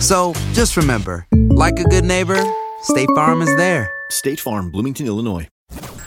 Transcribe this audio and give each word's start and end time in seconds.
So 0.00 0.34
just 0.52 0.76
remember, 0.76 1.26
like 1.50 1.80
a 1.80 1.84
good 1.84 2.04
neighbor, 2.04 2.38
State 2.82 3.08
Farm 3.14 3.40
is 3.40 3.54
there. 3.56 3.90
State 4.10 4.38
Farm, 4.38 4.70
Bloomington, 4.70 5.06
Illinois. 5.06 5.48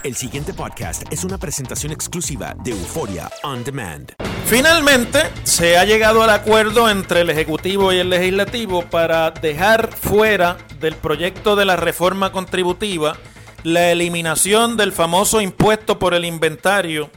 El 0.03 0.15
siguiente 0.15 0.53
podcast 0.53 1.03
es 1.11 1.25
una 1.25 1.37
presentación 1.37 1.91
exclusiva 1.91 2.55
de 2.63 2.71
Euforia 2.71 3.29
On 3.43 3.63
Demand. 3.63 4.13
Finalmente, 4.45 5.23
se 5.43 5.77
ha 5.77 5.83
llegado 5.83 6.23
al 6.23 6.29
acuerdo 6.29 6.89
entre 6.89 7.21
el 7.21 7.29
Ejecutivo 7.29 7.91
y 7.91 7.97
el 7.97 8.09
Legislativo 8.09 8.83
para 8.83 9.31
dejar 9.31 9.93
fuera 9.93 10.57
del 10.79 10.95
proyecto 10.95 11.55
de 11.55 11.65
la 11.65 11.75
reforma 11.75 12.31
contributiva 12.31 13.17
la 13.63 13.91
eliminación 13.91 14.77
del 14.77 14.93
famoso 14.93 15.41
impuesto 15.41 15.99
por 15.99 16.13
el 16.13 16.23
inventario 16.23 17.09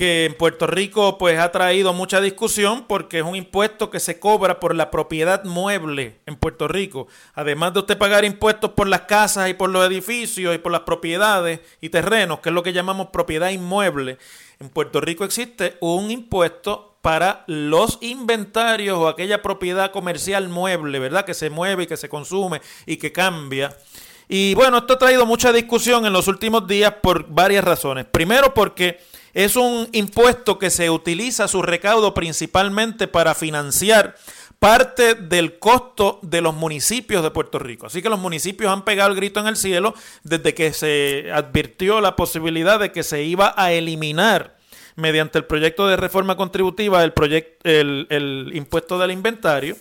que 0.00 0.24
en 0.24 0.32
Puerto 0.32 0.66
Rico 0.66 1.18
pues 1.18 1.38
ha 1.38 1.52
traído 1.52 1.92
mucha 1.92 2.22
discusión 2.22 2.86
porque 2.88 3.18
es 3.18 3.22
un 3.22 3.36
impuesto 3.36 3.90
que 3.90 4.00
se 4.00 4.18
cobra 4.18 4.58
por 4.58 4.74
la 4.74 4.90
propiedad 4.90 5.44
mueble 5.44 6.20
en 6.24 6.36
Puerto 6.36 6.68
Rico. 6.68 7.06
Además 7.34 7.74
de 7.74 7.80
usted 7.80 7.98
pagar 7.98 8.24
impuestos 8.24 8.70
por 8.70 8.88
las 8.88 9.02
casas 9.02 9.50
y 9.50 9.52
por 9.52 9.68
los 9.68 9.86
edificios 9.86 10.54
y 10.54 10.58
por 10.58 10.72
las 10.72 10.80
propiedades 10.80 11.60
y 11.82 11.90
terrenos, 11.90 12.40
que 12.40 12.48
es 12.48 12.54
lo 12.54 12.62
que 12.62 12.72
llamamos 12.72 13.08
propiedad 13.08 13.50
inmueble, 13.50 14.16
en 14.58 14.70
Puerto 14.70 15.02
Rico 15.02 15.26
existe 15.26 15.76
un 15.80 16.10
impuesto 16.10 16.96
para 17.02 17.44
los 17.46 17.98
inventarios 18.00 18.96
o 18.96 19.06
aquella 19.06 19.42
propiedad 19.42 19.90
comercial 19.90 20.48
mueble, 20.48 20.98
¿verdad? 20.98 21.26
Que 21.26 21.34
se 21.34 21.50
mueve 21.50 21.82
y 21.82 21.86
que 21.86 21.98
se 21.98 22.08
consume 22.08 22.62
y 22.86 22.96
que 22.96 23.12
cambia. 23.12 23.76
Y 24.32 24.54
bueno, 24.54 24.78
esto 24.78 24.94
ha 24.94 24.98
traído 24.98 25.26
mucha 25.26 25.52
discusión 25.52 26.06
en 26.06 26.14
los 26.14 26.26
últimos 26.26 26.66
días 26.66 26.94
por 27.02 27.28
varias 27.28 27.64
razones. 27.64 28.06
Primero 28.06 28.54
porque 28.54 29.09
es 29.34 29.56
un 29.56 29.88
impuesto 29.92 30.58
que 30.58 30.70
se 30.70 30.90
utiliza 30.90 31.48
su 31.48 31.62
recaudo 31.62 32.14
principalmente 32.14 33.08
para 33.08 33.34
financiar 33.34 34.16
parte 34.58 35.14
del 35.14 35.58
costo 35.58 36.18
de 36.22 36.42
los 36.42 36.54
municipios 36.54 37.22
de 37.22 37.30
Puerto 37.30 37.58
Rico. 37.58 37.86
Así 37.86 38.02
que 38.02 38.10
los 38.10 38.18
municipios 38.18 38.70
han 38.70 38.84
pegado 38.84 39.10
el 39.10 39.16
grito 39.16 39.40
en 39.40 39.46
el 39.46 39.56
cielo 39.56 39.94
desde 40.22 40.54
que 40.54 40.72
se 40.74 41.30
advirtió 41.32 42.00
la 42.00 42.14
posibilidad 42.14 42.78
de 42.78 42.92
que 42.92 43.02
se 43.02 43.22
iba 43.22 43.54
a 43.56 43.72
eliminar 43.72 44.58
mediante 44.96 45.38
el 45.38 45.46
proyecto 45.46 45.86
de 45.86 45.96
reforma 45.96 46.36
contributiva 46.36 47.02
el, 47.02 47.14
el, 47.64 48.06
el 48.10 48.50
impuesto 48.54 48.98
del 48.98 49.12
inventario. 49.12 49.76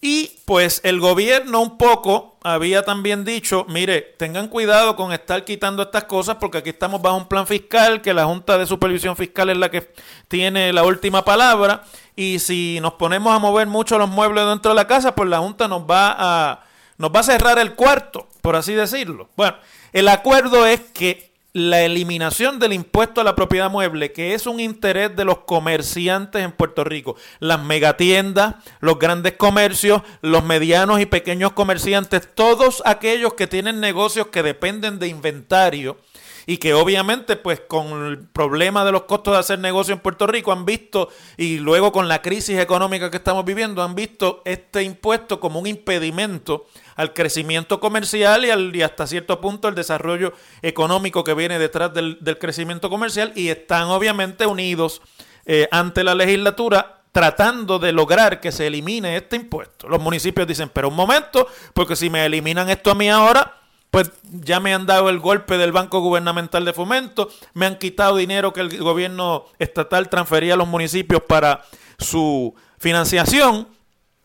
Y 0.00 0.38
pues 0.44 0.80
el 0.84 1.00
gobierno 1.00 1.60
un 1.60 1.76
poco 1.76 2.36
había 2.44 2.84
también 2.84 3.24
dicho, 3.24 3.66
mire, 3.68 4.00
tengan 4.00 4.46
cuidado 4.46 4.94
con 4.94 5.12
estar 5.12 5.44
quitando 5.44 5.82
estas 5.82 6.04
cosas 6.04 6.36
porque 6.36 6.58
aquí 6.58 6.70
estamos 6.70 7.02
bajo 7.02 7.16
un 7.16 7.26
plan 7.26 7.48
fiscal, 7.48 8.00
que 8.00 8.14
la 8.14 8.24
Junta 8.24 8.58
de 8.58 8.66
Supervisión 8.66 9.16
Fiscal 9.16 9.50
es 9.50 9.56
la 9.56 9.70
que 9.70 9.92
tiene 10.28 10.72
la 10.72 10.84
última 10.84 11.24
palabra 11.24 11.82
y 12.14 12.38
si 12.38 12.78
nos 12.80 12.94
ponemos 12.94 13.34
a 13.34 13.40
mover 13.40 13.66
mucho 13.66 13.98
los 13.98 14.08
muebles 14.08 14.46
dentro 14.46 14.70
de 14.70 14.76
la 14.76 14.86
casa, 14.86 15.16
pues 15.16 15.28
la 15.28 15.38
Junta 15.38 15.66
nos 15.66 15.82
va 15.82 16.14
a 16.16 16.64
nos 16.98 17.12
va 17.12 17.20
a 17.20 17.24
cerrar 17.24 17.58
el 17.58 17.74
cuarto, 17.74 18.28
por 18.42 18.56
así 18.56 18.74
decirlo. 18.74 19.28
Bueno, 19.36 19.56
el 19.92 20.08
acuerdo 20.08 20.66
es 20.66 20.80
que 20.80 21.27
la 21.58 21.82
eliminación 21.82 22.58
del 22.58 22.72
impuesto 22.72 23.20
a 23.20 23.24
la 23.24 23.34
propiedad 23.34 23.70
mueble, 23.70 24.12
que 24.12 24.34
es 24.34 24.46
un 24.46 24.60
interés 24.60 25.14
de 25.14 25.24
los 25.24 25.38
comerciantes 25.40 26.42
en 26.42 26.52
Puerto 26.52 26.84
Rico, 26.84 27.16
las 27.40 27.62
megatiendas, 27.62 28.56
los 28.80 28.98
grandes 28.98 29.34
comercios, 29.34 30.02
los 30.22 30.44
medianos 30.44 31.00
y 31.00 31.06
pequeños 31.06 31.52
comerciantes, 31.52 32.28
todos 32.34 32.82
aquellos 32.84 33.34
que 33.34 33.46
tienen 33.46 33.80
negocios 33.80 34.28
que 34.28 34.42
dependen 34.42 34.98
de 34.98 35.08
inventario 35.08 35.98
y 36.48 36.56
que 36.56 36.72
obviamente 36.72 37.36
pues 37.36 37.60
con 37.60 38.06
el 38.06 38.20
problema 38.20 38.82
de 38.82 38.90
los 38.90 39.02
costos 39.02 39.34
de 39.34 39.40
hacer 39.40 39.58
negocio 39.58 39.92
en 39.92 40.00
Puerto 40.00 40.26
Rico 40.26 40.50
han 40.50 40.64
visto 40.64 41.10
y 41.36 41.58
luego 41.58 41.92
con 41.92 42.08
la 42.08 42.22
crisis 42.22 42.58
económica 42.58 43.10
que 43.10 43.18
estamos 43.18 43.44
viviendo 43.44 43.82
han 43.82 43.94
visto 43.94 44.40
este 44.46 44.82
impuesto 44.82 45.40
como 45.40 45.60
un 45.60 45.66
impedimento 45.66 46.64
al 46.96 47.12
crecimiento 47.12 47.80
comercial 47.80 48.46
y, 48.46 48.50
al, 48.50 48.74
y 48.74 48.80
hasta 48.80 49.06
cierto 49.06 49.42
punto 49.42 49.68
al 49.68 49.74
desarrollo 49.74 50.32
económico 50.62 51.22
que 51.22 51.34
viene 51.34 51.58
detrás 51.58 51.92
del, 51.92 52.16
crecimiento 52.40 52.88
comercial 52.88 53.30
y 53.34 53.48
están 53.48 53.88
obviamente 53.88 54.46
unidos 54.46 55.02
eh, 55.44 55.68
ante 55.70 56.02
la 56.02 56.14
legislatura 56.14 57.02
tratando 57.12 57.78
de 57.78 57.92
lograr 57.92 58.40
que 58.40 58.52
se 58.52 58.68
elimine 58.68 59.18
este 59.18 59.36
impuesto. 59.36 59.86
Los 59.86 60.00
municipios 60.00 60.46
dicen, 60.46 60.70
pero 60.72 60.88
un 60.88 60.96
momento, 60.96 61.46
porque 61.74 61.94
si 61.94 62.08
me 62.08 62.24
eliminan 62.24 62.70
esto 62.70 62.90
a 62.90 62.94
mí 62.94 63.10
ahora, 63.10 63.57
pues 63.90 64.10
ya 64.30 64.60
me 64.60 64.74
han 64.74 64.86
dado 64.86 65.08
el 65.08 65.18
golpe 65.18 65.56
del 65.56 65.72
Banco 65.72 66.00
Gubernamental 66.00 66.64
de 66.64 66.72
Fomento, 66.72 67.30
me 67.54 67.66
han 67.66 67.78
quitado 67.78 68.16
dinero 68.16 68.52
que 68.52 68.60
el 68.60 68.78
gobierno 68.78 69.46
estatal 69.58 70.08
transfería 70.08 70.54
a 70.54 70.56
los 70.56 70.68
municipios 70.68 71.22
para 71.22 71.64
su 71.98 72.54
financiación. 72.78 73.68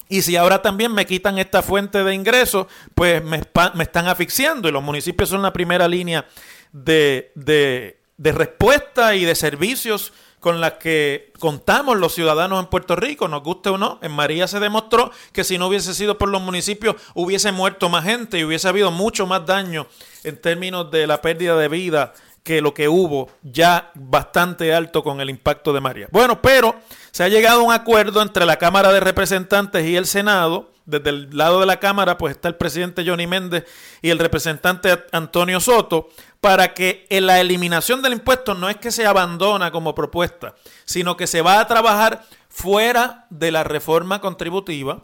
Y 0.10 0.22
si 0.22 0.36
ahora 0.36 0.62
también 0.62 0.94
me 0.94 1.06
quitan 1.06 1.40
esta 1.40 1.62
fuente 1.62 2.04
de 2.04 2.14
ingresos, 2.14 2.68
pues 2.94 3.24
me, 3.24 3.38
están 3.38 4.08
asfixiando. 4.08 4.68
Y 4.68 4.72
los 4.72 4.84
municipios 4.84 5.30
son 5.30 5.42
la 5.42 5.54
primera 5.54 5.88
línea 5.88 6.28
de, 6.72 7.32
de, 7.36 8.32
respuesta 8.32 9.16
y 9.16 9.26
de 9.26 9.34
servicios 9.34 10.14
con 10.44 10.60
las 10.60 10.74
que 10.74 11.32
contamos 11.40 11.98
los 11.98 12.14
ciudadanos 12.14 12.60
en 12.60 12.66
Puerto 12.70 12.98
Rico, 12.98 13.30
nos 13.30 13.44
guste 13.44 13.70
o 13.70 13.78
no. 13.78 13.98
En 14.02 14.12
María 14.12 14.46
se 14.46 14.60
demostró 14.60 15.10
que 15.32 15.46
si 15.46 15.58
no 15.58 15.68
hubiese 15.68 15.94
sido 15.94 16.18
por 16.18 16.28
los 16.28 16.42
municipios 16.42 16.98
hubiese 17.14 17.54
muerto 17.54 17.88
más 17.88 18.04
gente 18.04 18.38
y 18.38 18.44
hubiese 18.44 18.68
habido 18.68 18.92
mucho 18.92 19.26
más 19.26 19.46
daño 19.46 19.88
en 20.26 20.36
términos 20.42 20.92
de 20.92 21.08
la 21.08 21.22
pérdida 21.22 21.56
de 21.56 21.70
vida 21.70 22.14
que 22.44 22.60
lo 22.60 22.74
que 22.74 22.90
hubo 22.90 23.30
ya 23.42 23.92
bastante 23.96 24.74
alto 24.74 25.02
con 25.02 25.22
el 25.22 25.30
impacto 25.30 25.72
de 25.72 25.80
María. 25.80 26.10
Bueno, 26.12 26.42
pero 26.42 26.76
se 27.12 27.24
ha 27.24 27.30
llegado 27.30 27.62
a 27.62 27.64
un 27.64 27.72
acuerdo 27.72 28.22
entre 28.22 28.46
la 28.46 28.58
Cámara 28.58 28.92
de 28.92 29.00
Representantes 29.00 29.86
y 29.86 29.96
el 29.96 30.06
Senado 30.06 30.73
desde 30.86 31.10
el 31.10 31.30
lado 31.36 31.60
de 31.60 31.66
la 31.66 31.80
Cámara, 31.80 32.18
pues 32.18 32.36
está 32.36 32.48
el 32.48 32.56
presidente 32.56 33.04
Johnny 33.06 33.28
Méndez 33.28 33.66
y 34.02 34.10
el 34.10 34.20
representante 34.20 35.04
Antonio 35.12 35.60
Soto, 35.60 36.10
para 36.42 36.74
que 36.74 37.06
en 37.10 37.26
la 37.26 37.40
eliminación 37.40 38.02
del 38.02 38.14
impuesto 38.14 38.54
no 38.54 38.70
es 38.70 38.78
que 38.78 38.92
se 38.92 39.06
abandona 39.06 39.72
como 39.72 39.96
propuesta, 39.96 40.56
sino 40.86 41.16
que 41.16 41.28
se 41.28 41.42
va 41.42 41.60
a 41.60 41.68
trabajar 41.68 42.26
fuera 42.50 43.26
de 43.30 43.52
la 43.52 43.64
reforma 43.64 44.22
contributiva 44.22 45.04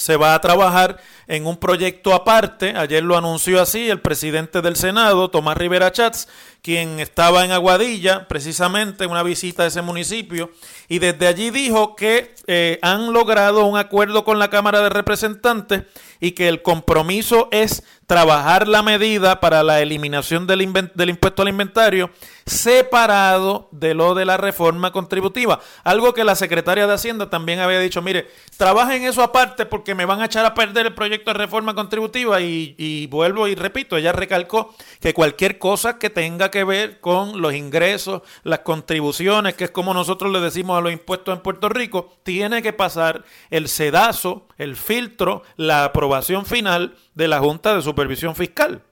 se 0.00 0.16
va 0.16 0.34
a 0.34 0.40
trabajar 0.40 0.98
en 1.26 1.46
un 1.46 1.58
proyecto 1.58 2.14
aparte. 2.14 2.74
Ayer 2.76 3.02
lo 3.02 3.18
anunció 3.18 3.60
así 3.60 3.90
el 3.90 4.00
presidente 4.00 4.62
del 4.62 4.76
Senado, 4.76 5.30
Tomás 5.30 5.58
Rivera 5.58 5.92
Chats, 5.92 6.26
quien 6.62 7.00
estaba 7.00 7.44
en 7.44 7.52
Aguadilla, 7.52 8.28
precisamente 8.28 9.04
en 9.04 9.10
una 9.10 9.22
visita 9.22 9.62
a 9.62 9.66
ese 9.66 9.82
municipio, 9.82 10.50
y 10.88 10.98
desde 10.98 11.26
allí 11.26 11.50
dijo 11.50 11.96
que 11.96 12.34
eh, 12.46 12.78
han 12.82 13.12
logrado 13.12 13.64
un 13.64 13.78
acuerdo 13.78 14.24
con 14.24 14.38
la 14.38 14.50
Cámara 14.50 14.80
de 14.80 14.90
Representantes 14.90 15.84
y 16.20 16.32
que 16.32 16.48
el 16.48 16.62
compromiso 16.62 17.48
es 17.50 17.82
trabajar 18.10 18.66
la 18.66 18.82
medida 18.82 19.38
para 19.38 19.62
la 19.62 19.80
eliminación 19.80 20.46
del, 20.48 20.90
del, 20.94 21.10
impuesto 21.10 21.42
al 21.42 21.48
inventario 21.48 22.10
separado 22.44 23.68
de 23.70 23.94
lo 23.94 24.16
de 24.16 24.24
la 24.24 24.36
reforma 24.36 24.90
contributiva. 24.90 25.60
Algo 25.84 26.12
que 26.12 26.24
la 26.24 26.34
secretaria 26.34 26.88
de 26.88 26.94
Hacienda 26.94 27.30
también 27.30 27.60
había 27.60 27.78
dicho, 27.78 28.02
mire, 28.02 28.28
trabajen 28.56 29.04
eso 29.04 29.22
aparte 29.22 29.64
porque 29.64 29.94
me 29.94 30.06
van 30.06 30.20
a 30.20 30.24
echar 30.24 30.44
a 30.44 30.54
perder 30.54 30.86
el 30.86 30.94
proyecto 30.94 31.32
de 31.32 31.38
reforma 31.38 31.76
contributiva 31.76 32.40
y, 32.40 33.06
vuelvo 33.06 33.46
y 33.46 33.54
repito, 33.54 33.96
ella 33.96 34.10
recalcó 34.10 34.74
que 35.00 35.14
cualquier 35.14 35.58
cosa 35.58 35.98
que 35.98 36.10
tenga 36.10 36.49
que 36.50 36.64
ver 36.64 37.00
con 37.00 37.40
los 37.40 37.54
ingresos, 37.54 38.22
las 38.42 38.60
contribuciones, 38.60 39.54
que 39.54 39.64
es 39.64 39.70
como 39.70 39.94
nosotros 39.94 40.32
le 40.32 40.40
decimos 40.40 40.78
a 40.78 40.80
los 40.80 40.92
impuestos 40.92 41.34
en 41.34 41.42
Puerto 41.42 41.68
Rico, 41.68 42.12
tiene 42.22 42.62
que 42.62 42.72
pasar 42.72 43.24
el 43.50 43.68
sedazo, 43.68 44.46
el 44.58 44.76
filtro, 44.76 45.42
la 45.56 45.84
aprobación 45.84 46.46
final 46.46 46.96
de 47.14 47.28
la 47.28 47.40
Junta 47.40 47.74
de 47.74 47.82
Supervisión 47.82 48.34
Fiscal. 48.34 48.82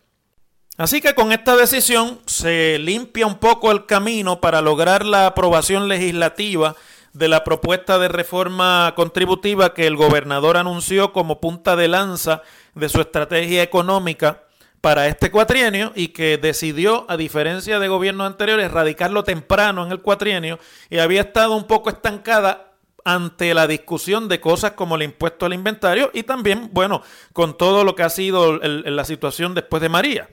Así 0.76 1.00
que 1.00 1.14
con 1.14 1.32
esta 1.32 1.56
decisión 1.56 2.20
se 2.26 2.78
limpia 2.78 3.26
un 3.26 3.38
poco 3.38 3.72
el 3.72 3.86
camino 3.86 4.40
para 4.40 4.60
lograr 4.60 5.04
la 5.04 5.26
aprobación 5.26 5.88
legislativa 5.88 6.76
de 7.12 7.28
la 7.28 7.42
propuesta 7.42 7.98
de 7.98 8.08
reforma 8.08 8.92
contributiva 8.94 9.74
que 9.74 9.88
el 9.88 9.96
gobernador 9.96 10.56
anunció 10.56 11.12
como 11.12 11.40
punta 11.40 11.74
de 11.74 11.88
lanza 11.88 12.42
de 12.74 12.88
su 12.88 13.00
estrategia 13.00 13.62
económica 13.62 14.44
para 14.80 15.08
este 15.08 15.30
cuatrienio 15.30 15.92
y 15.94 16.08
que 16.08 16.38
decidió, 16.38 17.04
a 17.08 17.16
diferencia 17.16 17.78
de 17.78 17.88
gobiernos 17.88 18.26
anteriores, 18.26 18.70
radicarlo 18.70 19.24
temprano 19.24 19.84
en 19.84 19.92
el 19.92 20.00
cuatrienio 20.00 20.58
y 20.90 20.98
había 20.98 21.22
estado 21.22 21.56
un 21.56 21.66
poco 21.66 21.90
estancada 21.90 22.72
ante 23.04 23.54
la 23.54 23.66
discusión 23.66 24.28
de 24.28 24.40
cosas 24.40 24.72
como 24.72 24.96
el 24.96 25.02
impuesto 25.02 25.46
al 25.46 25.54
inventario 25.54 26.10
y 26.12 26.24
también, 26.24 26.70
bueno, 26.72 27.02
con 27.32 27.56
todo 27.56 27.82
lo 27.82 27.94
que 27.94 28.02
ha 28.02 28.10
sido 28.10 28.58
la 28.58 29.04
situación 29.04 29.54
después 29.54 29.80
de 29.80 29.88
María. 29.88 30.28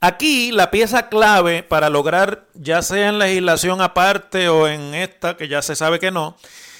Aquí 0.00 0.52
la 0.52 0.70
pieza 0.70 1.08
clave 1.08 1.64
para 1.64 1.90
lograr, 1.90 2.46
ya 2.54 2.82
sea 2.82 3.08
en 3.08 3.18
legislación 3.18 3.80
aparte 3.80 4.48
o 4.48 4.68
en 4.68 4.94
esta, 4.94 5.36
que 5.36 5.48
ya 5.48 5.60
se 5.60 5.74
sabe 5.74 5.98
que 5.98 6.12
no, 6.12 6.36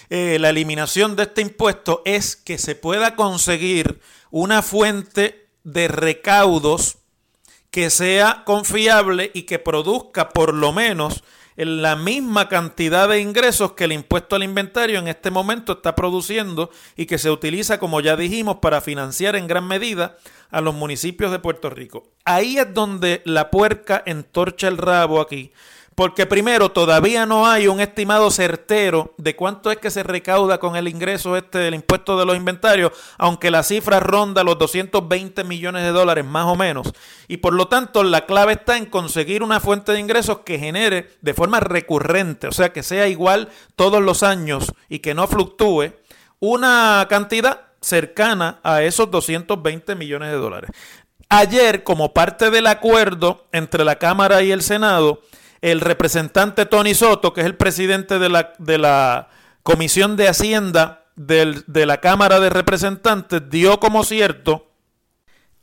eh, 0.09 0.39
la 0.39 0.51
eliminación 0.51 1.17
de 1.17 1.25
este 1.25 1.43
impuesto 1.43 2.01
es 2.05 2.37
que 2.37 2.57
se 2.57 2.77
pueda 2.77 3.17
conseguir 3.17 4.01
una 4.31 4.63
fuente 4.63 5.48
de 5.73 5.89
recaudos 5.89 6.99
que 7.71 7.91
sea 7.91 8.43
confiable 8.45 9.31
y 9.35 9.43
que 9.43 9.59
produzca 9.59 10.31
por 10.31 10.55
lo 10.55 10.73
menos 10.73 11.23
la 11.57 11.97
misma 11.97 12.49
cantidad 12.49 13.09
de 13.09 13.21
ingresos 13.21 13.73
que 13.73 13.85
el 13.85 13.93
impuesto 13.93 14.37
al 14.37 14.45
inventario 14.45 14.99
en 15.01 15.09
este 15.09 15.31
momento 15.31 15.73
está 15.73 15.95
produciendo 15.95 16.71
y 16.97 17.07
que 17.07 17.19
se 17.19 17.31
utiliza, 17.31 17.79
como 17.79 18.01
ya 18.01 18.17
dijimos, 18.17 18.59
para 18.63 18.81
financiar 18.81 19.35
en 19.35 19.49
gran 19.49 19.67
medida 19.67 20.17
a 20.51 20.61
los 20.61 20.75
municipios 20.75 21.33
de 21.33 21.41
Puerto 21.41 21.69
Rico. 21.69 22.05
Ahí 22.25 22.59
es 22.59 22.73
donde 22.73 23.23
la 23.25 23.51
puerca 23.51 24.03
entorcha 24.07 24.69
el 24.69 24.79
rabo 24.79 25.21
aquí, 25.21 25.53
porque 25.99 26.27
primero 26.27 26.69
todavía 26.69 27.27
no 27.27 27.49
hay 27.49 27.67
un 27.67 27.81
estimado 27.81 28.31
certero 28.31 29.15
de 29.17 29.35
cuánto 29.35 29.73
es 29.73 29.79
que 29.79 29.91
se 29.91 30.05
recauda 30.05 30.59
con 30.61 30.77
el 30.77 30.87
ingreso 30.87 31.37
este 31.37 31.59
del 31.59 31.75
impuesto 31.75 32.17
de 32.17 32.25
los 32.25 32.37
inventarios, 32.37 32.93
aunque 33.19 33.51
la 33.51 33.65
cifra 33.65 33.99
ronda 33.99 34.45
los 34.45 34.61
220 34.61 35.43
millones 35.43 35.83
de 35.83 35.91
dólares 35.91 36.25
más 36.25 36.45
o 36.45 36.55
menos. 36.55 36.93
Y 37.27 37.39
por 37.39 37.53
lo 37.53 37.67
tanto 37.67 38.05
la 38.05 38.27
clave 38.27 38.53
está 38.53 38.77
en 38.77 38.87
conseguir 38.87 39.43
una 39.43 39.59
fuente 39.59 39.91
de 39.91 39.99
ingresos 39.99 40.43
que 40.45 40.61
genere 40.61 41.11
de 41.21 41.35
forma 41.35 41.59
recurrente, 41.59 42.47
o 42.47 42.53
sea, 42.53 42.73
que 42.73 42.85
sea 42.85 43.09
igual 43.09 43.49
todos 43.75 44.01
los 44.01 44.23
años 44.23 44.73
y 44.89 45.01
que 45.01 45.15
no 45.15 45.27
fluctúe 45.27 45.95
una 46.39 47.05
cantidad 47.11 47.63
cercana 47.81 48.61
a 48.63 48.85
esos 48.85 49.11
220 49.11 49.97
millones 49.97 50.31
de 50.31 50.37
dólares. 50.37 50.71
Ayer, 51.29 51.83
como 51.83 52.15
parte 52.15 52.51
del 52.51 52.69
acuerdo 52.69 53.49
entre 53.51 53.85
la 53.85 53.97
Cámara 53.97 54.43
y 54.43 54.53
el 54.53 54.63
Senado, 54.63 55.23
el 55.61 55.81
representante 55.81 56.67
Tony 56.67 56.95
Soto, 56.95 57.33
que 57.33 57.41
es 57.41 57.47
el 57.47 57.57
presidente 57.57 58.19
de 58.19 58.29
la, 58.29 58.53
de 58.59 58.79
la 58.79 59.29
Comisión 59.63 60.17
de 60.17 60.29
Hacienda 60.29 61.05
de 61.17 61.87
la 61.87 62.01
Cámara 62.01 62.39
de 62.39 62.49
Representantes, 62.49 63.51
dio 63.51 63.81
como 63.81 64.05
cierto 64.05 64.69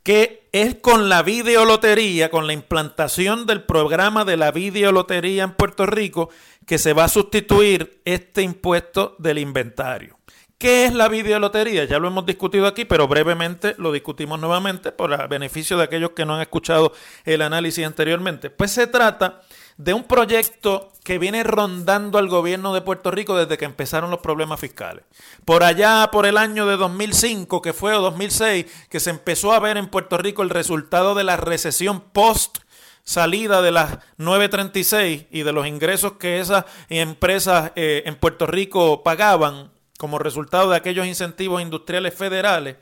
que 0.06 0.48
es 0.52 0.76
con 0.76 1.08
la 1.08 1.24
videolotería, 1.24 2.30
con 2.30 2.46
la 2.46 2.52
implantación 2.52 3.44
del 3.44 3.64
programa 3.64 4.24
de 4.24 4.36
la 4.36 4.52
videolotería 4.52 5.42
en 5.42 5.54
Puerto 5.54 5.84
Rico, 5.84 6.30
que 6.64 6.78
se 6.78 6.92
va 6.92 7.04
a 7.04 7.08
sustituir 7.08 8.00
este 8.04 8.42
impuesto 8.42 9.16
del 9.18 9.38
inventario. 9.38 10.16
¿Qué 10.58 10.86
es 10.86 10.94
la 10.94 11.08
videolotería? 11.08 11.84
Ya 11.86 11.98
lo 11.98 12.06
hemos 12.06 12.24
discutido 12.24 12.68
aquí, 12.68 12.84
pero 12.84 13.08
brevemente 13.08 13.74
lo 13.78 13.90
discutimos 13.90 14.38
nuevamente 14.38 14.92
por 14.92 15.28
beneficio 15.28 15.76
de 15.76 15.82
aquellos 15.82 16.10
que 16.10 16.24
no 16.24 16.36
han 16.36 16.40
escuchado 16.40 16.92
el 17.24 17.42
análisis 17.42 17.84
anteriormente. 17.84 18.48
Pues 18.48 18.70
se 18.70 18.86
trata 18.86 19.42
de 19.76 19.94
un 19.94 20.04
proyecto 20.04 20.92
que 21.04 21.18
viene 21.18 21.44
rondando 21.44 22.18
al 22.18 22.28
gobierno 22.28 22.74
de 22.74 22.80
Puerto 22.80 23.10
Rico 23.10 23.36
desde 23.36 23.58
que 23.58 23.64
empezaron 23.64 24.10
los 24.10 24.20
problemas 24.20 24.58
fiscales. 24.58 25.04
Por 25.44 25.62
allá, 25.62 26.08
por 26.10 26.26
el 26.26 26.36
año 26.36 26.66
de 26.66 26.76
2005, 26.76 27.62
que 27.62 27.72
fue 27.72 27.94
o 27.94 28.00
2006, 28.00 28.66
que 28.88 29.00
se 29.00 29.10
empezó 29.10 29.52
a 29.52 29.60
ver 29.60 29.76
en 29.76 29.88
Puerto 29.88 30.18
Rico 30.18 30.42
el 30.42 30.50
resultado 30.50 31.14
de 31.14 31.24
la 31.24 31.36
recesión 31.36 32.00
post 32.00 32.58
salida 33.04 33.62
de 33.62 33.70
las 33.70 33.98
936 34.16 35.26
y 35.30 35.42
de 35.44 35.52
los 35.52 35.66
ingresos 35.66 36.14
que 36.14 36.40
esas 36.40 36.64
empresas 36.88 37.70
eh, 37.76 38.02
en 38.04 38.16
Puerto 38.16 38.46
Rico 38.46 39.04
pagaban 39.04 39.70
como 39.96 40.18
resultado 40.18 40.70
de 40.70 40.76
aquellos 40.76 41.06
incentivos 41.06 41.62
industriales 41.62 42.14
federales, 42.14 42.76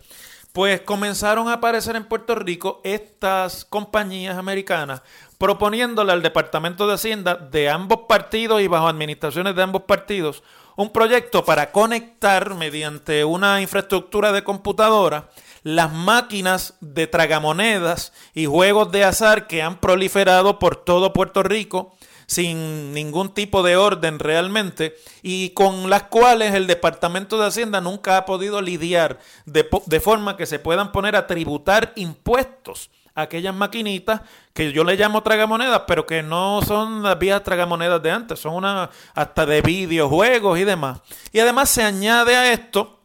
pues 0.52 0.80
comenzaron 0.80 1.48
a 1.48 1.54
aparecer 1.54 1.94
en 1.94 2.06
Puerto 2.06 2.34
Rico 2.36 2.80
estas 2.84 3.64
compañías 3.66 4.38
americanas 4.38 5.02
proponiéndole 5.44 6.10
al 6.10 6.22
Departamento 6.22 6.86
de 6.86 6.94
Hacienda 6.94 7.34
de 7.34 7.68
ambos 7.68 8.06
partidos 8.08 8.62
y 8.62 8.66
bajo 8.66 8.88
administraciones 8.88 9.54
de 9.54 9.62
ambos 9.62 9.82
partidos 9.82 10.42
un 10.74 10.90
proyecto 10.90 11.44
para 11.44 11.70
conectar 11.70 12.54
mediante 12.54 13.26
una 13.26 13.60
infraestructura 13.60 14.32
de 14.32 14.42
computadora 14.42 15.28
las 15.62 15.92
máquinas 15.92 16.78
de 16.80 17.08
tragamonedas 17.08 18.14
y 18.32 18.46
juegos 18.46 18.90
de 18.90 19.04
azar 19.04 19.46
que 19.46 19.60
han 19.60 19.80
proliferado 19.80 20.58
por 20.58 20.76
todo 20.76 21.12
Puerto 21.12 21.42
Rico 21.42 21.94
sin 22.24 22.94
ningún 22.94 23.34
tipo 23.34 23.62
de 23.62 23.76
orden 23.76 24.20
realmente 24.20 24.96
y 25.22 25.50
con 25.50 25.90
las 25.90 26.04
cuales 26.04 26.54
el 26.54 26.66
Departamento 26.66 27.38
de 27.38 27.48
Hacienda 27.48 27.82
nunca 27.82 28.16
ha 28.16 28.24
podido 28.24 28.62
lidiar 28.62 29.18
de, 29.44 29.68
de 29.84 30.00
forma 30.00 30.38
que 30.38 30.46
se 30.46 30.58
puedan 30.58 30.90
poner 30.90 31.16
a 31.16 31.26
tributar 31.26 31.92
impuestos 31.96 32.88
aquellas 33.14 33.54
maquinitas 33.54 34.22
que 34.52 34.72
yo 34.72 34.84
le 34.84 34.96
llamo 34.96 35.22
tragamonedas, 35.22 35.82
pero 35.86 36.06
que 36.06 36.22
no 36.22 36.62
son 36.62 37.02
las 37.02 37.18
vías 37.18 37.42
tragamonedas 37.42 38.02
de 38.02 38.10
antes, 38.10 38.38
son 38.38 38.54
una 38.54 38.90
hasta 39.14 39.46
de 39.46 39.62
videojuegos 39.62 40.58
y 40.58 40.64
demás. 40.64 41.00
Y 41.32 41.40
además 41.40 41.70
se 41.70 41.82
añade 41.82 42.36
a 42.36 42.52
esto 42.52 43.00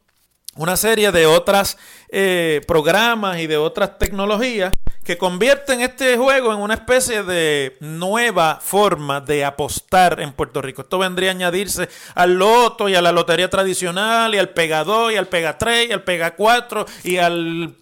una 0.56 0.76
serie 0.76 1.12
de 1.12 1.26
otras 1.26 1.78
eh, 2.10 2.62
programas 2.68 3.40
y 3.40 3.48
de 3.48 3.58
otras 3.58 3.98
tecnologías 3.98 4.74
que 5.04 5.18
convierten 5.18 5.82
este 5.82 6.18
juego 6.18 6.54
en 6.54 6.60
una 6.60 6.74
especie 6.76 7.24
de 7.24 7.78
nueva 7.80 8.60
forma 8.62 9.22
de 9.22 9.46
apostar 9.46 10.20
en 10.22 10.34
Puerto 10.34 10.62
Rico. 10.62 10.82
Esto 10.82 11.00
vendría 11.00 11.30
a 11.30 11.34
añadirse 11.34 11.90
al 12.14 12.36
loto 12.36 12.90
y 12.90 12.96
a 12.96 13.02
la 13.02 13.12
lotería 13.12 13.50
tradicional 13.50 14.36
y 14.36 14.38
al 14.38 14.50
pega 14.50 14.84
2 14.84 15.14
y 15.14 15.16
al 15.16 15.28
pega 15.28 15.58
3 15.58 15.90
y 15.90 15.94
al 15.94 16.04
pega 16.04 16.36
4 16.36 16.86
y 17.06 17.18
al 17.18 17.76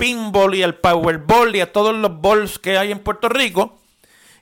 pinball 0.00 0.54
y 0.54 0.62
al 0.62 0.76
powerball 0.76 1.54
y 1.54 1.60
a 1.60 1.72
todos 1.72 1.94
los 1.94 2.20
balls 2.22 2.58
que 2.58 2.78
hay 2.78 2.90
en 2.90 3.00
Puerto 3.00 3.28
Rico. 3.28 3.78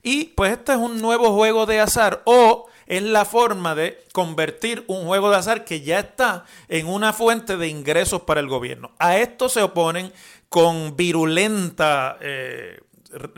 Y 0.05 0.27
pues 0.27 0.53
este 0.53 0.73
es 0.73 0.79
un 0.79 1.03
nuevo 1.03 1.35
juego 1.35 1.67
de 1.67 1.81
azar 1.81 2.23
o 2.25 2.67
es 2.87 3.03
la 3.03 3.25
forma 3.25 3.75
de 3.75 4.05
convertir 4.13 4.85
un 4.87 5.07
juego 5.07 5.31
de 5.31 5.37
azar 5.37 5.65
que 5.65 5.81
ya 5.81 5.99
está 5.99 6.45
en 6.69 6.87
una 6.87 7.13
fuente 7.13 7.57
de 7.57 7.67
ingresos 7.67 8.23
para 8.23 8.41
el 8.41 8.47
gobierno. 8.47 8.93
A 9.01 9.19
esto 9.19 9.49
se 9.49 9.61
oponen 9.61 10.13
con 10.49 10.97
virulenta 10.97 12.17
eh, 12.21 12.81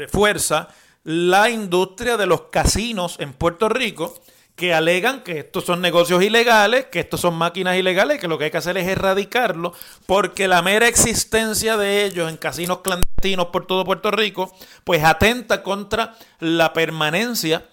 fuerza 0.08 0.68
la 1.02 1.48
industria 1.48 2.18
de 2.18 2.26
los 2.26 2.42
casinos 2.42 3.16
en 3.18 3.32
Puerto 3.32 3.70
Rico 3.70 4.20
que 4.60 4.74
alegan 4.74 5.22
que 5.22 5.38
estos 5.38 5.64
son 5.64 5.80
negocios 5.80 6.22
ilegales, 6.22 6.84
que 6.92 7.00
estos 7.00 7.22
son 7.22 7.32
máquinas 7.32 7.78
ilegales, 7.78 8.20
que 8.20 8.28
lo 8.28 8.36
que 8.36 8.44
hay 8.44 8.50
que 8.50 8.58
hacer 8.58 8.76
es 8.76 8.86
erradicarlo, 8.86 9.72
porque 10.04 10.48
la 10.48 10.60
mera 10.60 10.86
existencia 10.86 11.78
de 11.78 12.04
ellos 12.04 12.28
en 12.28 12.36
casinos 12.36 12.80
clandestinos 12.80 13.46
por 13.46 13.66
todo 13.66 13.86
Puerto 13.86 14.10
Rico, 14.10 14.54
pues 14.84 15.02
atenta 15.02 15.62
contra 15.62 16.14
la 16.40 16.74
permanencia 16.74 17.68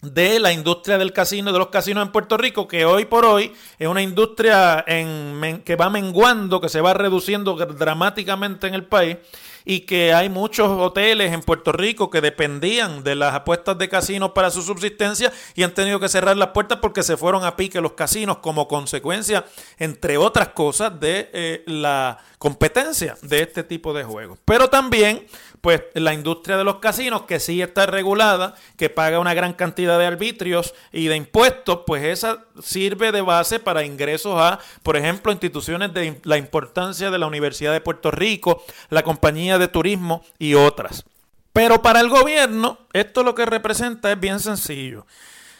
de 0.00 0.40
la 0.40 0.50
industria 0.50 0.96
del 0.96 1.12
casino, 1.12 1.52
de 1.52 1.58
los 1.58 1.68
casinos 1.68 2.06
en 2.06 2.10
Puerto 2.10 2.38
Rico, 2.38 2.66
que 2.66 2.86
hoy 2.86 3.04
por 3.04 3.26
hoy 3.26 3.52
es 3.78 3.86
una 3.86 4.00
industria 4.00 4.82
que 4.86 5.76
va 5.76 5.90
menguando, 5.90 6.58
que 6.58 6.70
se 6.70 6.80
va 6.80 6.94
reduciendo 6.94 7.54
dramáticamente 7.54 8.66
en 8.66 8.72
el 8.72 8.86
país 8.86 9.18
y 9.64 9.80
que 9.80 10.12
hay 10.12 10.28
muchos 10.28 10.68
hoteles 10.68 11.32
en 11.32 11.40
Puerto 11.40 11.72
Rico 11.72 12.10
que 12.10 12.20
dependían 12.20 13.02
de 13.02 13.14
las 13.14 13.34
apuestas 13.34 13.78
de 13.78 13.88
casinos 13.88 14.32
para 14.32 14.50
su 14.50 14.62
subsistencia 14.62 15.32
y 15.54 15.62
han 15.62 15.74
tenido 15.74 16.00
que 16.00 16.08
cerrar 16.08 16.36
las 16.36 16.48
puertas 16.48 16.78
porque 16.80 17.02
se 17.02 17.16
fueron 17.16 17.44
a 17.44 17.56
pique 17.56 17.80
los 17.80 17.92
casinos 17.92 18.38
como 18.38 18.68
consecuencia, 18.68 19.44
entre 19.78 20.18
otras 20.18 20.48
cosas, 20.48 20.98
de 21.00 21.30
eh, 21.32 21.62
la 21.66 22.18
competencia 22.38 23.16
de 23.22 23.40
este 23.40 23.64
tipo 23.64 23.94
de 23.94 24.04
juegos. 24.04 24.38
Pero 24.44 24.68
también 24.68 25.26
pues 25.64 25.82
la 25.94 26.12
industria 26.12 26.58
de 26.58 26.64
los 26.64 26.76
casinos, 26.76 27.22
que 27.22 27.40
sí 27.40 27.62
está 27.62 27.86
regulada, 27.86 28.54
que 28.76 28.90
paga 28.90 29.18
una 29.18 29.32
gran 29.32 29.54
cantidad 29.54 29.98
de 29.98 30.04
arbitrios 30.04 30.74
y 30.92 31.06
de 31.06 31.16
impuestos, 31.16 31.80
pues 31.86 32.04
esa 32.04 32.44
sirve 32.62 33.12
de 33.12 33.22
base 33.22 33.60
para 33.60 33.82
ingresos 33.82 34.34
a, 34.36 34.58
por 34.82 34.98
ejemplo, 34.98 35.32
instituciones 35.32 35.94
de 35.94 36.20
la 36.24 36.36
importancia 36.36 37.10
de 37.10 37.18
la 37.18 37.26
Universidad 37.26 37.72
de 37.72 37.80
Puerto 37.80 38.10
Rico, 38.10 38.62
la 38.90 39.02
Compañía 39.04 39.53
de 39.58 39.68
Turismo 39.68 40.22
y 40.38 40.54
otras. 40.54 41.04
Pero 41.52 41.82
para 41.82 42.00
el 42.00 42.08
gobierno, 42.08 42.78
esto 42.92 43.22
lo 43.22 43.34
que 43.34 43.46
representa 43.46 44.10
es 44.10 44.18
bien 44.18 44.40
sencillo 44.40 45.06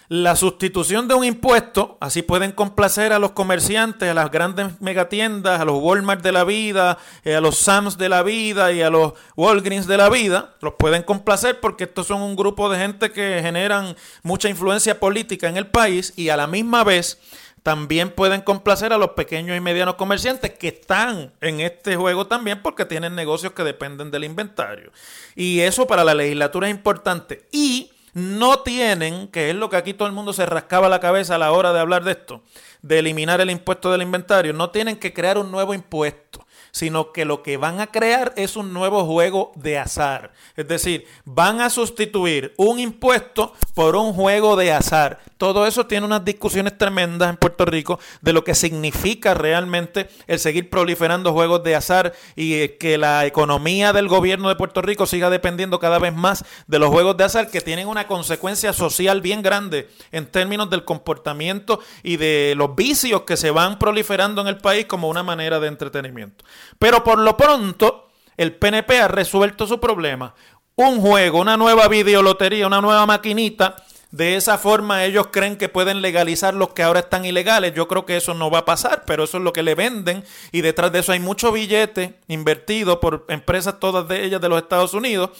la 0.08 0.36
sustitución 0.36 1.08
de 1.08 1.14
un 1.14 1.24
impuesto, 1.24 1.96
así 2.00 2.22
pueden 2.22 2.52
complacer 2.52 3.12
a 3.12 3.18
los 3.18 3.32
comerciantes, 3.32 4.10
a 4.10 4.14
las 4.14 4.30
grandes 4.30 4.80
megatiendas, 4.80 5.60
a 5.60 5.64
los 5.64 5.82
Walmart 5.82 6.22
de 6.22 6.32
la 6.32 6.44
vida, 6.44 6.98
eh, 7.24 7.34
a 7.34 7.40
los 7.40 7.58
Sams 7.58 7.96
de 7.96 8.08
la 8.10 8.22
vida 8.22 8.72
y 8.72 8.82
a 8.82 8.90
los 8.90 9.14
Walgreens 9.36 9.86
de 9.86 9.96
la 9.96 10.10
vida, 10.10 10.54
los 10.60 10.74
pueden 10.74 11.02
complacer 11.02 11.58
porque 11.60 11.84
estos 11.84 12.06
son 12.06 12.20
un 12.20 12.36
grupo 12.36 12.68
de 12.68 12.78
gente 12.78 13.12
que 13.12 13.40
generan 13.42 13.96
mucha 14.22 14.48
influencia 14.48 15.00
política 15.00 15.48
en 15.48 15.56
el 15.56 15.68
país 15.68 16.12
y 16.16 16.28
a 16.28 16.36
la 16.36 16.46
misma 16.46 16.84
vez 16.84 17.18
también 17.64 18.10
pueden 18.10 18.42
complacer 18.42 18.92
a 18.92 18.98
los 18.98 19.12
pequeños 19.12 19.56
y 19.56 19.60
medianos 19.60 19.94
comerciantes 19.94 20.50
que 20.52 20.68
están 20.68 21.32
en 21.40 21.60
este 21.60 21.96
juego 21.96 22.26
también 22.26 22.60
porque 22.60 22.84
tienen 22.84 23.14
negocios 23.14 23.54
que 23.54 23.64
dependen 23.64 24.10
del 24.10 24.24
inventario. 24.24 24.92
Y 25.34 25.60
eso 25.60 25.86
para 25.86 26.04
la 26.04 26.12
legislatura 26.12 26.68
es 26.68 26.74
importante. 26.74 27.48
Y 27.52 27.90
no 28.12 28.58
tienen, 28.60 29.28
que 29.28 29.48
es 29.48 29.56
lo 29.56 29.70
que 29.70 29.76
aquí 29.76 29.94
todo 29.94 30.06
el 30.06 30.12
mundo 30.12 30.34
se 30.34 30.44
rascaba 30.44 30.90
la 30.90 31.00
cabeza 31.00 31.36
a 31.36 31.38
la 31.38 31.52
hora 31.52 31.72
de 31.72 31.80
hablar 31.80 32.04
de 32.04 32.12
esto, 32.12 32.42
de 32.82 32.98
eliminar 32.98 33.40
el 33.40 33.50
impuesto 33.50 33.90
del 33.90 34.02
inventario, 34.02 34.52
no 34.52 34.68
tienen 34.68 34.98
que 34.98 35.14
crear 35.14 35.38
un 35.38 35.50
nuevo 35.50 35.72
impuesto 35.72 36.46
sino 36.74 37.12
que 37.12 37.24
lo 37.24 37.44
que 37.44 37.56
van 37.56 37.80
a 37.80 37.86
crear 37.86 38.32
es 38.36 38.56
un 38.56 38.72
nuevo 38.72 39.04
juego 39.04 39.52
de 39.54 39.78
azar. 39.78 40.32
Es 40.56 40.66
decir, 40.66 41.06
van 41.24 41.60
a 41.60 41.70
sustituir 41.70 42.52
un 42.56 42.80
impuesto 42.80 43.52
por 43.74 43.94
un 43.94 44.12
juego 44.12 44.56
de 44.56 44.72
azar. 44.72 45.20
Todo 45.38 45.68
eso 45.68 45.86
tiene 45.86 46.04
unas 46.04 46.24
discusiones 46.24 46.76
tremendas 46.76 47.30
en 47.30 47.36
Puerto 47.36 47.64
Rico 47.64 48.00
de 48.22 48.32
lo 48.32 48.42
que 48.42 48.56
significa 48.56 49.34
realmente 49.34 50.08
el 50.26 50.40
seguir 50.40 50.68
proliferando 50.68 51.32
juegos 51.32 51.62
de 51.62 51.76
azar 51.76 52.12
y 52.34 52.66
que 52.70 52.98
la 52.98 53.24
economía 53.24 53.92
del 53.92 54.08
gobierno 54.08 54.48
de 54.48 54.56
Puerto 54.56 54.82
Rico 54.82 55.06
siga 55.06 55.30
dependiendo 55.30 55.78
cada 55.78 56.00
vez 56.00 56.12
más 56.12 56.44
de 56.66 56.80
los 56.80 56.90
juegos 56.90 57.16
de 57.16 57.24
azar 57.24 57.50
que 57.50 57.60
tienen 57.60 57.86
una 57.86 58.08
consecuencia 58.08 58.72
social 58.72 59.20
bien 59.20 59.42
grande 59.42 59.88
en 60.10 60.26
términos 60.26 60.70
del 60.70 60.84
comportamiento 60.84 61.78
y 62.02 62.16
de 62.16 62.54
los 62.56 62.74
vicios 62.74 63.22
que 63.22 63.36
se 63.36 63.52
van 63.52 63.78
proliferando 63.78 64.42
en 64.42 64.48
el 64.48 64.58
país 64.58 64.86
como 64.86 65.08
una 65.08 65.22
manera 65.22 65.60
de 65.60 65.68
entretenimiento. 65.68 66.44
Pero 66.78 67.04
por 67.04 67.18
lo 67.18 67.36
pronto, 67.36 68.08
el 68.36 68.54
PNP 68.54 69.00
ha 69.00 69.08
resuelto 69.08 69.66
su 69.66 69.80
problema. 69.80 70.34
Un 70.76 71.00
juego, 71.00 71.40
una 71.40 71.56
nueva 71.56 71.88
videolotería, 71.88 72.66
una 72.66 72.80
nueva 72.80 73.06
maquinita. 73.06 73.76
De 74.10 74.36
esa 74.36 74.58
forma 74.58 75.04
ellos 75.04 75.28
creen 75.32 75.56
que 75.56 75.68
pueden 75.68 76.00
legalizar 76.00 76.54
los 76.54 76.72
que 76.72 76.82
ahora 76.82 77.00
están 77.00 77.24
ilegales. 77.24 77.74
Yo 77.74 77.88
creo 77.88 78.06
que 78.06 78.16
eso 78.16 78.34
no 78.34 78.50
va 78.50 78.60
a 78.60 78.64
pasar, 78.64 79.04
pero 79.06 79.24
eso 79.24 79.38
es 79.38 79.44
lo 79.44 79.52
que 79.52 79.62
le 79.62 79.74
venden. 79.74 80.24
Y 80.52 80.60
detrás 80.60 80.92
de 80.92 81.00
eso 81.00 81.12
hay 81.12 81.20
mucho 81.20 81.52
billete 81.52 82.20
invertido 82.28 83.00
por 83.00 83.24
empresas, 83.28 83.80
todas 83.80 84.06
de 84.08 84.24
ellas 84.24 84.40
de 84.40 84.48
los 84.48 84.62
Estados 84.62 84.94
Unidos. 84.94 85.30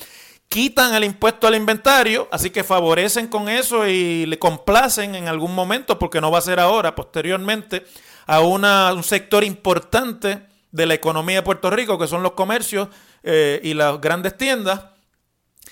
Quitan 0.49 0.95
el 0.95 1.05
impuesto 1.05 1.47
al 1.47 1.55
inventario, 1.55 2.29
así 2.31 2.51
que 2.51 2.63
favorecen 2.63 3.29
con 3.29 3.49
eso 3.49 3.89
y 3.89 4.27
le 4.27 4.39
complacen 4.39 5.15
en 5.15 5.27
algún 5.27 5.55
momento, 5.55 5.99
porque 5.99 6.21
no 6.21 6.31
va 6.31 6.39
a 6.39 6.43
ser 6.43 6.61
ahora, 6.61 6.95
posteriormente, 6.95 7.85
a 8.27 8.41
una, 8.41 8.93
un 8.93 9.03
sector 9.03 9.43
importante 9.43 10.54
de 10.75 10.87
la 10.87 10.95
economía 10.95 11.37
de 11.37 11.43
Puerto 11.43 11.71
Rico, 11.71 12.01
que 12.01 12.09
son 12.09 12.25
los 12.25 12.33
comercios 12.33 12.89
eh, 13.23 13.61
y 13.63 13.75
las 13.75 14.01
grandes 14.01 14.37
tiendas. 14.37 14.87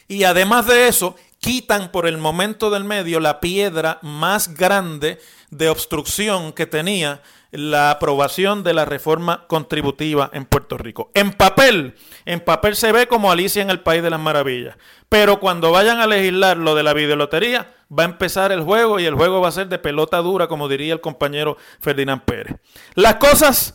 Y 0.06 0.22
además 0.22 0.68
de 0.68 0.86
eso, 0.86 1.16
quitan 1.40 1.90
por 1.90 2.06
el 2.06 2.18
momento 2.18 2.70
del 2.70 2.84
medio 2.84 3.18
la 3.18 3.40
piedra 3.40 3.98
más 4.02 4.54
grande 4.54 5.18
de 5.50 5.68
obstrucción 5.68 6.52
que 6.52 6.66
tenía 6.66 7.20
la 7.50 7.90
aprobación 7.90 8.62
de 8.62 8.74
la 8.74 8.84
reforma 8.84 9.48
contributiva 9.48 10.30
en 10.32 10.44
Puerto 10.44 10.78
Rico. 10.78 11.10
En 11.14 11.32
papel, 11.32 11.96
en 12.24 12.38
papel 12.38 12.76
se 12.76 12.92
ve 12.92 13.08
como 13.08 13.32
Alicia 13.32 13.60
en 13.60 13.70
el 13.70 13.80
País 13.80 14.04
de 14.04 14.10
las 14.10 14.20
Maravillas. 14.20 14.76
Pero 15.08 15.40
cuando 15.40 15.72
vayan 15.72 15.98
a 15.98 16.06
legislar 16.06 16.56
lo 16.56 16.76
de 16.76 16.84
la 16.84 16.94
videolotería, 16.94 17.74
va 17.90 18.04
a 18.04 18.06
empezar 18.06 18.52
el 18.52 18.62
juego 18.62 19.00
y 19.00 19.04
el 19.04 19.16
juego 19.16 19.40
va 19.40 19.48
a 19.48 19.52
ser 19.52 19.68
de 19.68 19.80
pelota 19.80 20.18
dura, 20.18 20.46
como 20.46 20.68
diría 20.68 20.94
el 20.94 21.00
compañero 21.00 21.56
Ferdinand 21.80 22.22
Pérez. 22.22 22.56
Las 22.94 23.16
cosas 23.16 23.74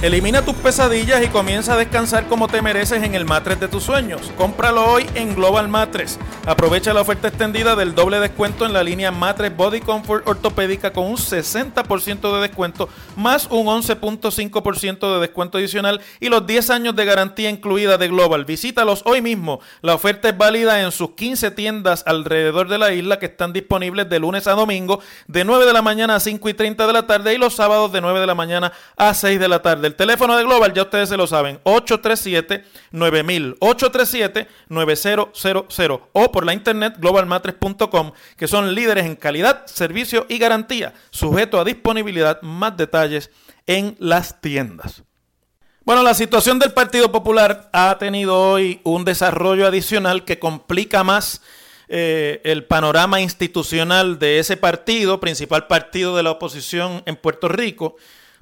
Elimina 0.00 0.42
tus 0.42 0.54
pesadillas 0.54 1.24
y 1.24 1.26
comienza 1.26 1.74
a 1.74 1.76
descansar 1.76 2.28
como 2.28 2.46
te 2.46 2.62
mereces 2.62 3.02
en 3.02 3.16
el 3.16 3.24
matres 3.24 3.58
de 3.58 3.66
tus 3.66 3.82
sueños. 3.82 4.32
Cómpralo 4.36 4.84
hoy 4.84 5.04
en 5.16 5.34
Global 5.34 5.66
Matres. 5.66 6.20
Aprovecha 6.46 6.94
la 6.94 7.00
oferta 7.00 7.26
extendida 7.26 7.74
del 7.74 7.96
doble 7.96 8.20
descuento 8.20 8.64
en 8.64 8.72
la 8.72 8.84
línea 8.84 9.10
Matres 9.10 9.56
Body 9.56 9.80
Comfort 9.80 10.28
Ortopédica 10.28 10.92
con 10.92 11.04
un 11.04 11.16
60% 11.16 12.32
de 12.32 12.40
descuento 12.40 12.88
más 13.16 13.48
un 13.50 13.66
11.5% 13.66 15.14
de 15.14 15.20
descuento 15.20 15.58
adicional 15.58 16.00
y 16.20 16.28
los 16.28 16.46
10 16.46 16.70
años 16.70 16.94
de 16.94 17.04
garantía 17.04 17.50
incluida 17.50 17.98
de 17.98 18.06
Global. 18.06 18.44
Visítalos 18.44 19.02
hoy 19.04 19.20
mismo. 19.20 19.58
La 19.82 19.94
oferta 19.94 20.28
es 20.28 20.38
válida 20.38 20.80
en 20.80 20.92
sus 20.92 21.16
15 21.16 21.50
tiendas 21.50 22.04
alrededor 22.06 22.68
de 22.68 22.78
la 22.78 22.92
isla 22.92 23.18
que 23.18 23.26
están 23.26 23.52
disponibles 23.52 24.08
de 24.08 24.20
lunes 24.20 24.46
a 24.46 24.52
domingo 24.52 25.00
de 25.26 25.44
9 25.44 25.66
de 25.66 25.72
la 25.72 25.82
mañana 25.82 26.14
a 26.14 26.20
5 26.20 26.48
y 26.48 26.54
30 26.54 26.86
de 26.86 26.92
la 26.92 27.08
tarde 27.08 27.34
y 27.34 27.38
los 27.38 27.56
sábados 27.56 27.90
de 27.90 28.00
9 28.00 28.20
de 28.20 28.26
la 28.28 28.36
mañana 28.36 28.72
a 28.96 29.12
6 29.12 29.40
de 29.40 29.48
la 29.48 29.60
tarde. 29.60 29.87
El 29.88 29.96
teléfono 29.96 30.36
de 30.36 30.44
Global, 30.44 30.72
ya 30.74 30.82
ustedes 30.82 31.08
se 31.08 31.16
lo 31.16 31.26
saben, 31.26 31.58
837-9000, 31.64 33.58
837-9000 33.58 36.00
o 36.12 36.30
por 36.30 36.44
la 36.44 36.52
internet 36.52 36.96
globalmatres.com, 36.98 38.12
que 38.36 38.46
son 38.46 38.74
líderes 38.74 39.06
en 39.06 39.16
calidad, 39.16 39.64
servicio 39.64 40.26
y 40.28 40.36
garantía, 40.36 40.92
sujeto 41.08 41.58
a 41.58 41.64
disponibilidad, 41.64 42.42
más 42.42 42.76
detalles 42.76 43.30
en 43.66 43.96
las 43.98 44.42
tiendas. 44.42 45.04
Bueno, 45.86 46.02
la 46.02 46.12
situación 46.12 46.58
del 46.58 46.74
Partido 46.74 47.10
Popular 47.10 47.70
ha 47.72 47.96
tenido 47.98 48.38
hoy 48.38 48.82
un 48.84 49.06
desarrollo 49.06 49.66
adicional 49.66 50.26
que 50.26 50.38
complica 50.38 51.02
más 51.02 51.40
eh, 51.88 52.42
el 52.44 52.66
panorama 52.66 53.22
institucional 53.22 54.18
de 54.18 54.38
ese 54.38 54.58
partido, 54.58 55.18
principal 55.18 55.66
partido 55.66 56.14
de 56.14 56.24
la 56.24 56.32
oposición 56.32 57.02
en 57.06 57.16
Puerto 57.16 57.48
Rico, 57.48 57.96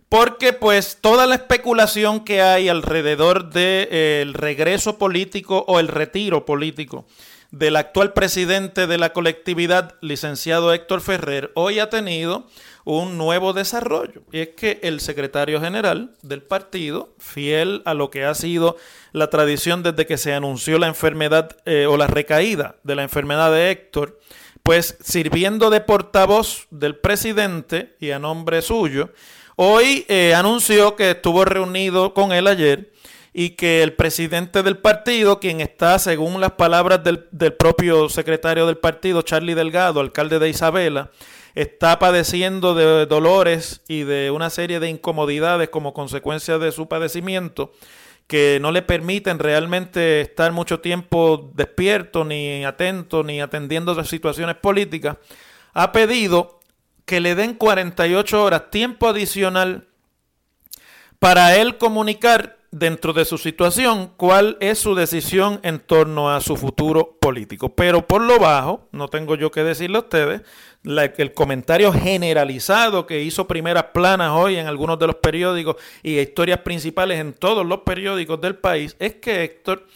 porque 0.08 0.52
pues 0.52 0.98
toda 1.00 1.26
la 1.26 1.34
especulación 1.34 2.24
que 2.24 2.42
hay 2.42 2.68
alrededor 2.68 3.44
del 3.44 3.52
de, 3.52 3.88
eh, 3.90 4.30
regreso 4.32 4.98
político 4.98 5.64
o 5.66 5.80
el 5.80 5.88
retiro 5.88 6.44
político 6.44 7.06
del 7.50 7.76
actual 7.76 8.12
presidente 8.12 8.86
de 8.86 8.98
la 8.98 9.12
colectividad, 9.12 9.94
licenciado 10.00 10.72
Héctor 10.72 11.00
Ferrer, 11.00 11.52
hoy 11.54 11.78
ha 11.78 11.90
tenido 11.90 12.46
un 12.84 13.18
nuevo 13.18 13.52
desarrollo. 13.52 14.22
Y 14.32 14.40
es 14.40 14.48
que 14.50 14.78
el 14.82 15.00
secretario 15.00 15.60
general 15.60 16.14
del 16.22 16.42
partido, 16.42 17.14
fiel 17.18 17.82
a 17.84 17.94
lo 17.94 18.10
que 18.10 18.24
ha 18.24 18.34
sido 18.34 18.76
la 19.12 19.30
tradición 19.30 19.82
desde 19.82 20.06
que 20.06 20.18
se 20.18 20.34
anunció 20.34 20.78
la 20.78 20.86
enfermedad 20.88 21.56
eh, 21.64 21.86
o 21.86 21.96
la 21.96 22.06
recaída 22.06 22.76
de 22.82 22.94
la 22.94 23.02
enfermedad 23.02 23.52
de 23.52 23.70
Héctor, 23.70 24.20
pues 24.62 24.96
sirviendo 25.00 25.70
de 25.70 25.80
portavoz 25.80 26.66
del 26.70 26.96
presidente 26.96 27.96
y 28.00 28.10
a 28.10 28.18
nombre 28.18 28.62
suyo, 28.62 29.10
Hoy 29.58 30.04
eh, 30.08 30.34
anunció 30.34 30.96
que 30.96 31.12
estuvo 31.12 31.46
reunido 31.46 32.12
con 32.12 32.32
él 32.32 32.46
ayer 32.46 32.92
y 33.32 33.50
que 33.50 33.82
el 33.82 33.94
presidente 33.94 34.62
del 34.62 34.76
partido, 34.76 35.40
quien 35.40 35.62
está, 35.62 35.98
según 35.98 36.42
las 36.42 36.52
palabras 36.52 37.02
del, 37.02 37.26
del 37.30 37.54
propio 37.54 38.10
secretario 38.10 38.66
del 38.66 38.76
partido, 38.76 39.22
Charlie 39.22 39.54
Delgado, 39.54 40.00
alcalde 40.00 40.38
de 40.38 40.50
Isabela, 40.50 41.10
está 41.54 41.98
padeciendo 41.98 42.74
de 42.74 43.06
dolores 43.06 43.80
y 43.88 44.02
de 44.02 44.30
una 44.30 44.50
serie 44.50 44.78
de 44.78 44.90
incomodidades 44.90 45.70
como 45.70 45.94
consecuencia 45.94 46.58
de 46.58 46.70
su 46.70 46.86
padecimiento 46.86 47.72
que 48.26 48.58
no 48.60 48.72
le 48.72 48.82
permiten 48.82 49.38
realmente 49.38 50.20
estar 50.20 50.52
mucho 50.52 50.80
tiempo 50.80 51.50
despierto, 51.54 52.26
ni 52.26 52.62
atento, 52.62 53.22
ni 53.22 53.40
atendiendo 53.40 53.92
a 53.92 54.04
situaciones 54.04 54.56
políticas, 54.56 55.16
ha 55.72 55.92
pedido 55.92 56.55
que 57.06 57.20
le 57.20 57.34
den 57.34 57.54
48 57.54 58.42
horas 58.42 58.70
tiempo 58.70 59.08
adicional 59.08 59.88
para 61.18 61.56
él 61.56 61.78
comunicar 61.78 62.58
dentro 62.72 63.12
de 63.12 63.24
su 63.24 63.38
situación 63.38 64.10
cuál 64.16 64.58
es 64.60 64.78
su 64.78 64.94
decisión 64.94 65.60
en 65.62 65.78
torno 65.78 66.30
a 66.30 66.40
su 66.40 66.56
futuro 66.56 67.16
político. 67.18 67.74
Pero 67.74 68.06
por 68.06 68.20
lo 68.20 68.38
bajo, 68.38 68.88
no 68.92 69.08
tengo 69.08 69.34
yo 69.36 69.50
que 69.50 69.64
decirle 69.64 69.96
a 69.96 70.00
ustedes, 70.00 70.42
el 70.84 71.32
comentario 71.32 71.92
generalizado 71.92 73.06
que 73.06 73.22
hizo 73.22 73.46
primeras 73.46 73.84
planas 73.94 74.32
hoy 74.32 74.56
en 74.56 74.66
algunos 74.66 74.98
de 74.98 75.06
los 75.06 75.16
periódicos 75.16 75.76
y 76.02 76.18
historias 76.18 76.60
principales 76.60 77.18
en 77.18 77.32
todos 77.32 77.64
los 77.64 77.80
periódicos 77.80 78.40
del 78.40 78.56
país 78.56 78.94
es 78.98 79.14
que 79.14 79.42
Héctor 79.44 79.86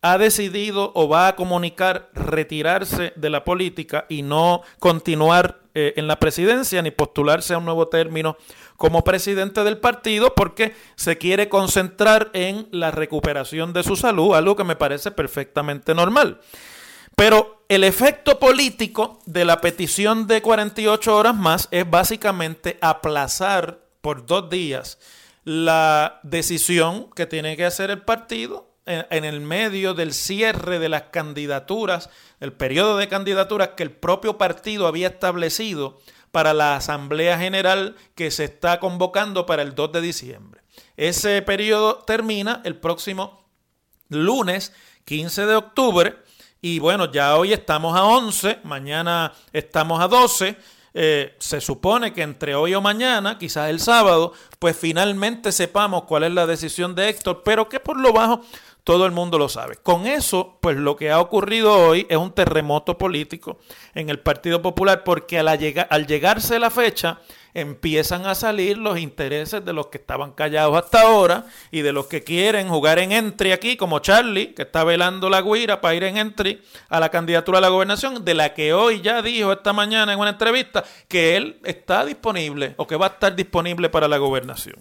ha 0.00 0.18
decidido 0.18 0.92
o 0.94 1.08
va 1.08 1.28
a 1.28 1.36
comunicar 1.36 2.10
retirarse 2.14 3.12
de 3.16 3.30
la 3.30 3.44
política 3.44 4.06
y 4.08 4.22
no 4.22 4.62
continuar 4.78 5.60
eh, 5.74 5.94
en 5.96 6.06
la 6.06 6.20
presidencia 6.20 6.82
ni 6.82 6.90
postularse 6.90 7.54
a 7.54 7.58
un 7.58 7.64
nuevo 7.64 7.88
término 7.88 8.36
como 8.76 9.02
presidente 9.02 9.64
del 9.64 9.78
partido 9.78 10.34
porque 10.34 10.74
se 10.94 11.18
quiere 11.18 11.48
concentrar 11.48 12.30
en 12.32 12.68
la 12.70 12.92
recuperación 12.92 13.72
de 13.72 13.82
su 13.82 13.96
salud, 13.96 14.34
algo 14.34 14.54
que 14.54 14.64
me 14.64 14.76
parece 14.76 15.10
perfectamente 15.10 15.94
normal. 15.94 16.40
Pero 17.16 17.64
el 17.68 17.82
efecto 17.82 18.38
político 18.38 19.18
de 19.26 19.44
la 19.44 19.60
petición 19.60 20.28
de 20.28 20.40
48 20.40 21.16
horas 21.16 21.34
más 21.34 21.66
es 21.72 21.90
básicamente 21.90 22.78
aplazar 22.80 23.80
por 24.00 24.24
dos 24.26 24.48
días 24.48 24.98
la 25.42 26.20
decisión 26.22 27.10
que 27.16 27.26
tiene 27.26 27.56
que 27.56 27.64
hacer 27.64 27.90
el 27.90 28.02
partido 28.02 28.67
en, 28.88 29.24
el 29.24 29.40
medio 29.40 29.94
del 29.94 30.14
cierre 30.14 30.78
de 30.78 30.88
las 30.88 31.02
candidaturas, 31.04 32.10
el 32.40 32.52
periodo 32.52 32.96
de 32.96 33.08
candidaturas 33.08 33.70
que 33.76 33.82
el 33.82 33.90
propio 33.90 34.38
partido 34.38 34.86
había 34.86 35.08
establecido 35.08 35.98
para 36.32 36.54
la 36.54 36.76
Asamblea 36.76 37.38
General 37.38 37.96
que 38.14 38.30
se 38.30 38.44
está 38.44 38.80
convocando 38.80 39.46
para 39.46 39.62
el 39.62 39.74
2 39.74 39.92
de 39.92 40.00
diciembre. 40.00 40.62
Ese 40.96 41.42
periodo 41.42 41.98
termina 41.98 42.62
el 42.64 42.76
próximo 42.76 43.44
lunes 44.08 44.72
15 45.04 45.46
de 45.46 45.56
octubre 45.56 46.16
y 46.60 46.78
bueno, 46.80 47.10
ya 47.10 47.36
hoy 47.36 47.52
estamos 47.52 47.96
a 47.96 48.04
11, 48.04 48.60
mañana 48.64 49.32
estamos 49.52 50.00
a 50.00 50.08
12. 50.08 50.56
Eh, 50.94 51.36
se 51.38 51.60
supone 51.60 52.12
que 52.12 52.22
entre 52.22 52.56
hoy 52.56 52.74
o 52.74 52.80
mañana, 52.80 53.38
quizás 53.38 53.70
el 53.70 53.78
sábado, 53.78 54.32
pues 54.58 54.76
finalmente 54.76 55.52
sepamos 55.52 56.04
cuál 56.04 56.24
es 56.24 56.32
la 56.32 56.46
decisión 56.46 56.96
de 56.96 57.08
Héctor, 57.08 57.42
pero 57.44 57.68
que 57.68 57.78
por 57.78 58.00
lo 58.00 58.12
bajo 58.12 58.40
todo 58.88 59.04
el 59.04 59.12
mundo 59.12 59.36
lo 59.36 59.50
sabe. 59.50 59.76
Con 59.76 60.06
eso, 60.06 60.56
pues 60.62 60.78
lo 60.78 60.96
que 60.96 61.10
ha 61.10 61.20
ocurrido 61.20 61.74
hoy 61.74 62.06
es 62.08 62.16
un 62.16 62.32
terremoto 62.32 62.96
político 62.96 63.58
en 63.94 64.08
el 64.08 64.18
Partido 64.18 64.62
Popular, 64.62 65.04
porque 65.04 65.38
al, 65.38 65.48
al 65.48 66.06
llegarse 66.06 66.58
la 66.58 66.70
fecha, 66.70 67.18
empiezan 67.52 68.24
a 68.24 68.34
salir 68.34 68.78
los 68.78 68.98
intereses 68.98 69.62
de 69.62 69.74
los 69.74 69.88
que 69.88 69.98
estaban 69.98 70.32
callados 70.32 70.74
hasta 70.74 71.02
ahora 71.02 71.44
y 71.70 71.82
de 71.82 71.92
los 71.92 72.06
que 72.06 72.24
quieren 72.24 72.70
jugar 72.70 72.98
en 72.98 73.12
entry 73.12 73.52
aquí, 73.52 73.76
como 73.76 73.98
Charlie, 73.98 74.54
que 74.54 74.62
está 74.62 74.84
velando 74.84 75.28
la 75.28 75.42
guira 75.42 75.82
para 75.82 75.94
ir 75.94 76.04
en 76.04 76.16
entry 76.16 76.62
a 76.88 76.98
la 76.98 77.10
candidatura 77.10 77.58
a 77.58 77.60
la 77.60 77.68
gobernación, 77.68 78.24
de 78.24 78.32
la 78.32 78.54
que 78.54 78.72
hoy 78.72 79.02
ya 79.02 79.20
dijo 79.20 79.52
esta 79.52 79.74
mañana 79.74 80.14
en 80.14 80.18
una 80.18 80.30
entrevista 80.30 80.82
que 81.08 81.36
él 81.36 81.60
está 81.62 82.06
disponible 82.06 82.72
o 82.78 82.86
que 82.86 82.96
va 82.96 83.04
a 83.04 83.10
estar 83.10 83.36
disponible 83.36 83.90
para 83.90 84.08
la 84.08 84.16
gobernación. 84.16 84.76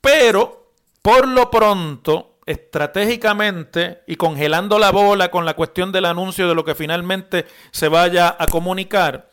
Pero, 0.00 0.72
por 1.02 1.28
lo 1.28 1.50
pronto, 1.50 2.35
estratégicamente 2.46 4.02
y 4.06 4.16
congelando 4.16 4.78
la 4.78 4.92
bola 4.92 5.30
con 5.30 5.44
la 5.44 5.54
cuestión 5.54 5.92
del 5.92 6.04
anuncio 6.04 6.48
de 6.48 6.54
lo 6.54 6.64
que 6.64 6.76
finalmente 6.76 7.44
se 7.72 7.88
vaya 7.88 8.34
a 8.38 8.46
comunicar, 8.46 9.30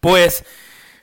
pues 0.00 0.44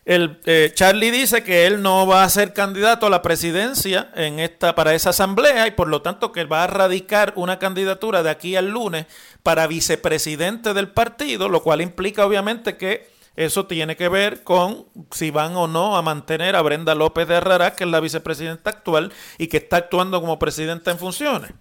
el, 0.05 0.39
eh, 0.45 0.71
Charlie 0.73 1.10
dice 1.10 1.43
que 1.43 1.65
él 1.65 1.81
no 1.81 2.05
va 2.05 2.23
a 2.23 2.29
ser 2.29 2.53
candidato 2.53 3.07
a 3.07 3.10
la 3.10 3.23
presidencia 3.23 4.12
en 4.15 4.39
esta, 4.39 4.75
para 4.75 4.93
esa 4.93 5.10
asamblea 5.10 5.67
y 5.67 5.71
por 5.71 5.88
lo 5.88 6.03
tanto 6.03 6.31
que 6.31 6.43
va 6.45 6.63
a 6.63 6.67
radicar 6.67 7.33
una 7.36 7.57
candidatura 7.57 8.21
de 8.21 8.29
aquí 8.29 8.55
al 8.55 8.69
lunes 8.69 9.07
para 9.41 9.65
vicepresidente 9.65 10.75
del 10.75 10.89
partido, 10.89 11.49
lo 11.49 11.63
cual 11.63 11.81
implica 11.81 12.25
obviamente 12.25 12.77
que 12.77 13.14
eso 13.36 13.65
tiene 13.65 13.95
que 13.95 14.10
ver 14.10 14.43
con 14.43 14.86
si 15.12 15.32
van 15.32 15.56
o 15.56 15.67
no 15.67 15.98
a 15.98 16.02
mantener 16.02 16.56
a 16.56 16.62
Brenda 16.62 16.95
López 16.95 17.28
de 17.28 17.36
Herrera, 17.36 17.76
que 17.76 17.84
es 17.84 17.89
la 17.89 18.00
vicepresidenta 18.00 18.69
actual 18.69 19.12
y 19.38 19.48
que 19.48 19.58
está 19.58 19.78
actuando 19.78 20.21
como 20.21 20.39
presidenta 20.39 20.91
en 20.91 21.00
funciones. 21.00 21.52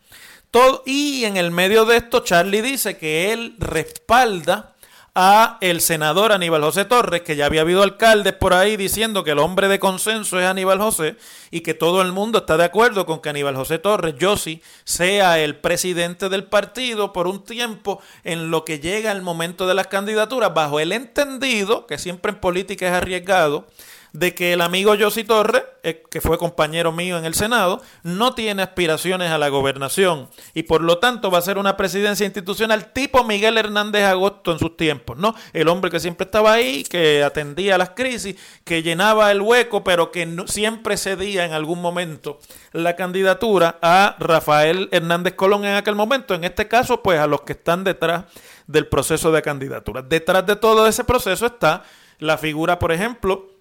Todo, 0.50 0.84
y 0.86 1.24
en 1.24 1.36
el 1.36 1.50
medio 1.50 1.84
de 1.84 1.96
esto, 1.96 2.20
Charlie 2.20 2.62
dice 2.62 2.96
que 2.96 3.32
él 3.32 3.56
respalda 3.58 4.73
a 5.14 5.58
el 5.60 5.80
senador 5.80 6.32
Aníbal 6.32 6.62
José 6.62 6.84
Torres, 6.84 7.22
que 7.22 7.36
ya 7.36 7.46
había 7.46 7.60
habido 7.60 7.84
alcaldes 7.84 8.32
por 8.32 8.52
ahí 8.52 8.76
diciendo 8.76 9.22
que 9.22 9.30
el 9.30 9.38
hombre 9.38 9.68
de 9.68 9.78
consenso 9.78 10.40
es 10.40 10.46
Aníbal 10.46 10.80
José 10.80 11.16
y 11.52 11.60
que 11.60 11.72
todo 11.72 12.02
el 12.02 12.10
mundo 12.10 12.38
está 12.38 12.56
de 12.56 12.64
acuerdo 12.64 13.06
con 13.06 13.20
que 13.20 13.28
Aníbal 13.28 13.54
José 13.54 13.78
Torres, 13.78 14.16
yo 14.18 14.36
sí, 14.36 14.60
sea 14.82 15.38
el 15.38 15.54
presidente 15.56 16.28
del 16.28 16.44
partido 16.44 17.12
por 17.12 17.28
un 17.28 17.44
tiempo 17.44 18.02
en 18.24 18.50
lo 18.50 18.64
que 18.64 18.80
llega 18.80 19.12
el 19.12 19.22
momento 19.22 19.68
de 19.68 19.74
las 19.74 19.86
candidaturas, 19.86 20.52
bajo 20.52 20.80
el 20.80 20.90
entendido, 20.90 21.86
que 21.86 21.96
siempre 21.96 22.32
en 22.32 22.40
política 22.40 22.88
es 22.88 22.92
arriesgado, 22.92 23.66
de 24.14 24.32
que 24.32 24.52
el 24.52 24.60
amigo 24.60 24.94
Josi 24.98 25.24
Torres, 25.24 25.64
eh, 25.82 26.04
que 26.08 26.20
fue 26.20 26.38
compañero 26.38 26.92
mío 26.92 27.18
en 27.18 27.24
el 27.24 27.34
Senado, 27.34 27.82
no 28.04 28.32
tiene 28.32 28.62
aspiraciones 28.62 29.32
a 29.32 29.38
la 29.38 29.48
gobernación 29.48 30.28
y 30.54 30.62
por 30.62 30.82
lo 30.82 30.98
tanto 30.98 31.32
va 31.32 31.38
a 31.38 31.42
ser 31.42 31.58
una 31.58 31.76
presidencia 31.76 32.24
institucional 32.24 32.92
tipo 32.92 33.24
Miguel 33.24 33.58
Hernández 33.58 34.04
Agosto 34.04 34.52
en 34.52 34.60
sus 34.60 34.76
tiempos, 34.76 35.18
¿no? 35.18 35.34
El 35.52 35.66
hombre 35.66 35.90
que 35.90 35.98
siempre 35.98 36.26
estaba 36.26 36.52
ahí, 36.52 36.84
que 36.84 37.24
atendía 37.24 37.76
las 37.76 37.90
crisis, 37.90 38.36
que 38.62 38.84
llenaba 38.84 39.32
el 39.32 39.42
hueco, 39.42 39.82
pero 39.82 40.12
que 40.12 40.44
siempre 40.46 40.96
cedía 40.96 41.44
en 41.44 41.52
algún 41.52 41.82
momento 41.82 42.38
la 42.70 42.94
candidatura 42.94 43.80
a 43.82 44.14
Rafael 44.20 44.88
Hernández 44.92 45.34
Colón 45.34 45.64
en 45.64 45.74
aquel 45.74 45.96
momento, 45.96 46.34
en 46.34 46.44
este 46.44 46.68
caso, 46.68 47.02
pues 47.02 47.18
a 47.18 47.26
los 47.26 47.40
que 47.40 47.54
están 47.54 47.82
detrás 47.82 48.26
del 48.68 48.86
proceso 48.86 49.32
de 49.32 49.42
candidatura. 49.42 50.02
Detrás 50.02 50.46
de 50.46 50.54
todo 50.54 50.86
ese 50.86 51.02
proceso 51.02 51.46
está 51.46 51.82
la 52.20 52.38
figura, 52.38 52.78
por 52.78 52.92
ejemplo, 52.92 53.53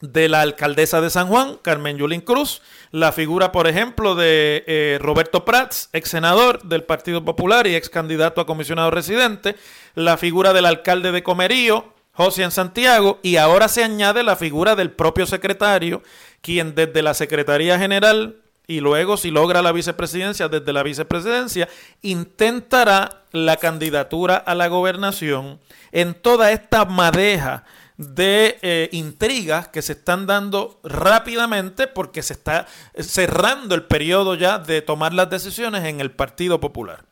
de 0.00 0.28
la 0.28 0.42
alcaldesa 0.42 1.00
de 1.00 1.10
San 1.10 1.28
Juan, 1.28 1.58
Carmen 1.62 1.96
Yulín 1.96 2.20
Cruz, 2.20 2.62
la 2.90 3.12
figura, 3.12 3.52
por 3.52 3.66
ejemplo, 3.66 4.14
de 4.14 4.64
eh, 4.66 4.98
Roberto 5.00 5.44
Prats, 5.44 5.88
ex 5.92 6.10
senador 6.10 6.62
del 6.64 6.84
Partido 6.84 7.24
Popular 7.24 7.66
y 7.66 7.74
ex 7.74 7.88
candidato 7.88 8.40
a 8.40 8.46
comisionado 8.46 8.90
residente, 8.90 9.56
la 9.94 10.16
figura 10.16 10.52
del 10.52 10.66
alcalde 10.66 11.12
de 11.12 11.22
Comerío, 11.22 11.92
José 12.12 12.50
Santiago, 12.50 13.18
y 13.22 13.36
ahora 13.36 13.68
se 13.68 13.84
añade 13.84 14.22
la 14.22 14.36
figura 14.36 14.76
del 14.76 14.90
propio 14.90 15.26
secretario, 15.26 16.02
quien 16.40 16.74
desde 16.74 17.02
la 17.02 17.14
Secretaría 17.14 17.78
General 17.78 18.36
y 18.68 18.80
luego, 18.80 19.16
si 19.16 19.30
logra 19.30 19.62
la 19.62 19.70
vicepresidencia, 19.70 20.48
desde 20.48 20.72
la 20.72 20.82
vicepresidencia, 20.82 21.68
intentará 22.02 23.22
la 23.30 23.56
candidatura 23.58 24.36
a 24.36 24.56
la 24.56 24.66
gobernación 24.66 25.60
en 25.92 26.14
toda 26.14 26.50
esta 26.50 26.84
madeja 26.84 27.64
de 27.96 28.58
eh, 28.62 28.88
intrigas 28.92 29.68
que 29.68 29.82
se 29.82 29.92
están 29.92 30.26
dando 30.26 30.80
rápidamente 30.84 31.86
porque 31.86 32.22
se 32.22 32.34
está 32.34 32.66
cerrando 32.98 33.74
el 33.74 33.84
periodo 33.84 34.34
ya 34.34 34.58
de 34.58 34.82
tomar 34.82 35.14
las 35.14 35.30
decisiones 35.30 35.84
en 35.84 36.00
el 36.00 36.10
Partido 36.10 36.60
Popular. 36.60 37.04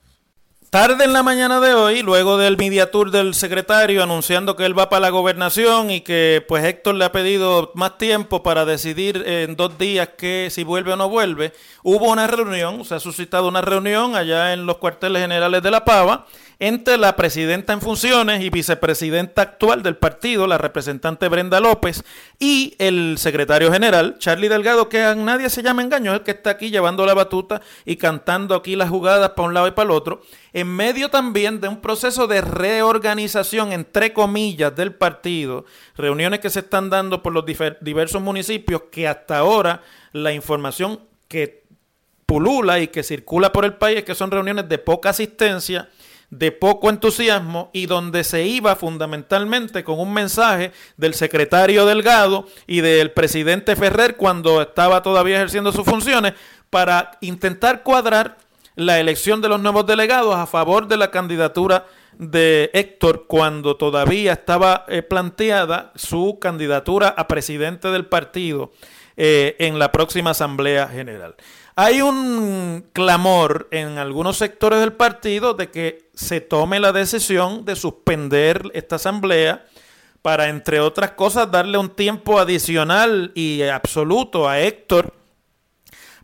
Tarde 0.75 1.05
en 1.05 1.12
la 1.12 1.23
mañana 1.23 1.61
de 1.61 1.73
hoy, 1.73 2.03
luego 2.03 2.37
del 2.37 2.57
media 2.57 2.90
tour 2.90 3.12
del 3.12 3.35
secretario 3.35 4.03
anunciando 4.03 4.57
que 4.57 4.66
él 4.66 4.77
va 4.77 4.88
para 4.88 5.03
la 5.03 5.11
gobernación 5.11 5.92
y 5.92 6.01
que 6.01 6.44
pues 6.49 6.64
Héctor 6.64 6.97
le 6.97 7.05
ha 7.05 7.12
pedido 7.12 7.70
más 7.77 7.97
tiempo 7.97 8.42
para 8.42 8.64
decidir 8.64 9.23
en 9.25 9.55
dos 9.55 9.79
días 9.79 10.09
que 10.18 10.49
si 10.51 10.64
vuelve 10.64 10.92
o 10.92 10.97
no 10.97 11.09
vuelve, 11.09 11.53
hubo 11.85 12.11
una 12.11 12.27
reunión, 12.27 12.85
se 12.85 12.97
ha 12.97 12.99
suscitado 12.99 13.47
una 13.47 13.61
reunión 13.61 14.16
allá 14.16 14.53
en 14.53 14.66
los 14.66 14.79
cuarteles 14.79 15.23
generales 15.23 15.62
de 15.62 15.70
La 15.70 15.85
Pava 15.85 16.27
entre 16.59 16.99
la 16.99 17.17
presidenta 17.17 17.73
en 17.73 17.81
funciones 17.81 18.43
y 18.43 18.51
vicepresidenta 18.51 19.43
actual 19.43 19.83
del 19.83 19.97
partido, 19.97 20.47
la 20.47 20.59
representante 20.59 21.29
Brenda 21.29 21.61
López, 21.61 22.05
y 22.38 22.75
el 22.79 23.17
secretario 23.19 23.73
general, 23.73 24.17
Charlie 24.19 24.49
Delgado, 24.49 24.88
que 24.88 25.03
a 25.03 25.14
nadie 25.14 25.51
se 25.51 25.62
llama 25.62 25.83
engaño, 25.83 26.12
es 26.12 26.19
el 26.19 26.25
que 26.25 26.31
está 26.33 26.51
aquí 26.51 26.71
llevando 26.71 27.07
la 27.07 27.14
batuta 27.14 27.61
y 27.85 27.97
cantando 27.97 28.55
aquí 28.55 28.77
las 28.77 28.90
jugadas 28.90 29.31
para 29.31 29.49
un 29.49 29.55
lado 29.55 29.69
y 29.69 29.73
para 29.73 29.87
el 29.87 29.90
otro, 29.90 30.23
en 30.53 30.69
medio 30.69 31.09
también 31.09 31.61
de 31.61 31.69
un 31.69 31.81
proceso 31.81 32.27
de 32.27 32.40
reorganización, 32.40 33.73
entre 33.73 34.12
comillas, 34.12 34.75
del 34.75 34.95
partido, 34.95 35.64
reuniones 35.97 36.40
que 36.40 36.51
se 36.51 36.61
están 36.61 36.90
dando 36.90 37.23
por 37.23 37.33
los 37.33 37.45
diversos 37.81 38.23
municipios 38.23 38.83
que 38.90 39.09
hasta 39.09 39.38
ahora 39.38 39.83
la 40.12 40.33
información 40.33 41.01
que 41.29 41.64
pulula 42.27 42.81
y 42.81 42.88
que 42.88 43.03
circula 43.03 43.53
por 43.53 43.64
el 43.64 43.75
país 43.75 43.99
es 43.99 44.05
que 44.05 44.14
son 44.14 44.31
reuniones 44.31 44.69
de 44.69 44.79
poca 44.79 45.11
asistencia, 45.11 45.88
de 46.38 46.51
poco 46.51 46.90
entusiasmo 46.90 47.70
y 47.73 47.87
donde 47.87 48.25
se 48.25 48.44
iba 48.44 48.75
fundamentalmente 48.75 49.85
con 49.85 50.01
un 50.01 50.12
mensaje 50.12 50.73
del 50.97 51.14
secretario 51.14 51.87
Delgado 51.87 52.47
y 52.66 52.81
del 52.81 53.12
presidente 53.12 53.77
Ferrer 53.77 54.16
cuando 54.16 54.61
estaba 54.61 55.03
todavía 55.03 55.37
ejerciendo 55.37 55.70
sus 55.70 55.85
funciones 55.85 56.35
para 56.70 57.12
intentar 57.20 57.85
cuadrar 57.85 58.38
la 58.75 58.99
elección 58.99 59.40
de 59.40 59.49
los 59.49 59.61
nuevos 59.61 59.87
delegados 59.87 60.35
a 60.35 60.47
favor 60.47 60.88
de 60.88 60.97
la 60.97 61.12
candidatura 61.12 61.87
de 62.18 62.70
Héctor 62.75 63.27
cuando 63.29 63.77
todavía 63.77 64.33
estaba 64.33 64.85
eh, 64.88 65.03
planteada 65.03 65.92
su 65.94 66.38
candidatura 66.40 67.14
a 67.16 67.29
presidente 67.29 67.88
del 67.88 68.07
partido 68.07 68.73
eh, 69.16 69.55
en 69.61 69.79
la 69.79 69.92
próxima 69.92 70.31
Asamblea 70.31 70.88
General. 70.88 71.37
Hay 71.77 72.03
un 72.03 72.87
clamor 72.93 73.67
en 73.73 73.99
algunos 73.99 74.37
sectores 74.37 74.79
del 74.79 74.93
partido 74.93 75.55
de 75.55 75.71
que 75.71 76.09
se 76.15 76.41
tome 76.41 76.79
la 76.79 76.93
decisión 76.93 77.65
de 77.65 77.75
suspender 77.75 78.71
esta 78.75 78.97
asamblea 78.97 79.67
para, 80.23 80.49
entre 80.49 80.79
otras 80.79 81.13
cosas, 81.13 81.51
darle 81.51 81.77
un 81.77 81.91
tiempo 81.91 82.39
adicional 82.39 83.33
y 83.35 83.63
absoluto 83.63 84.49
a 84.49 84.61
Héctor 84.61 85.15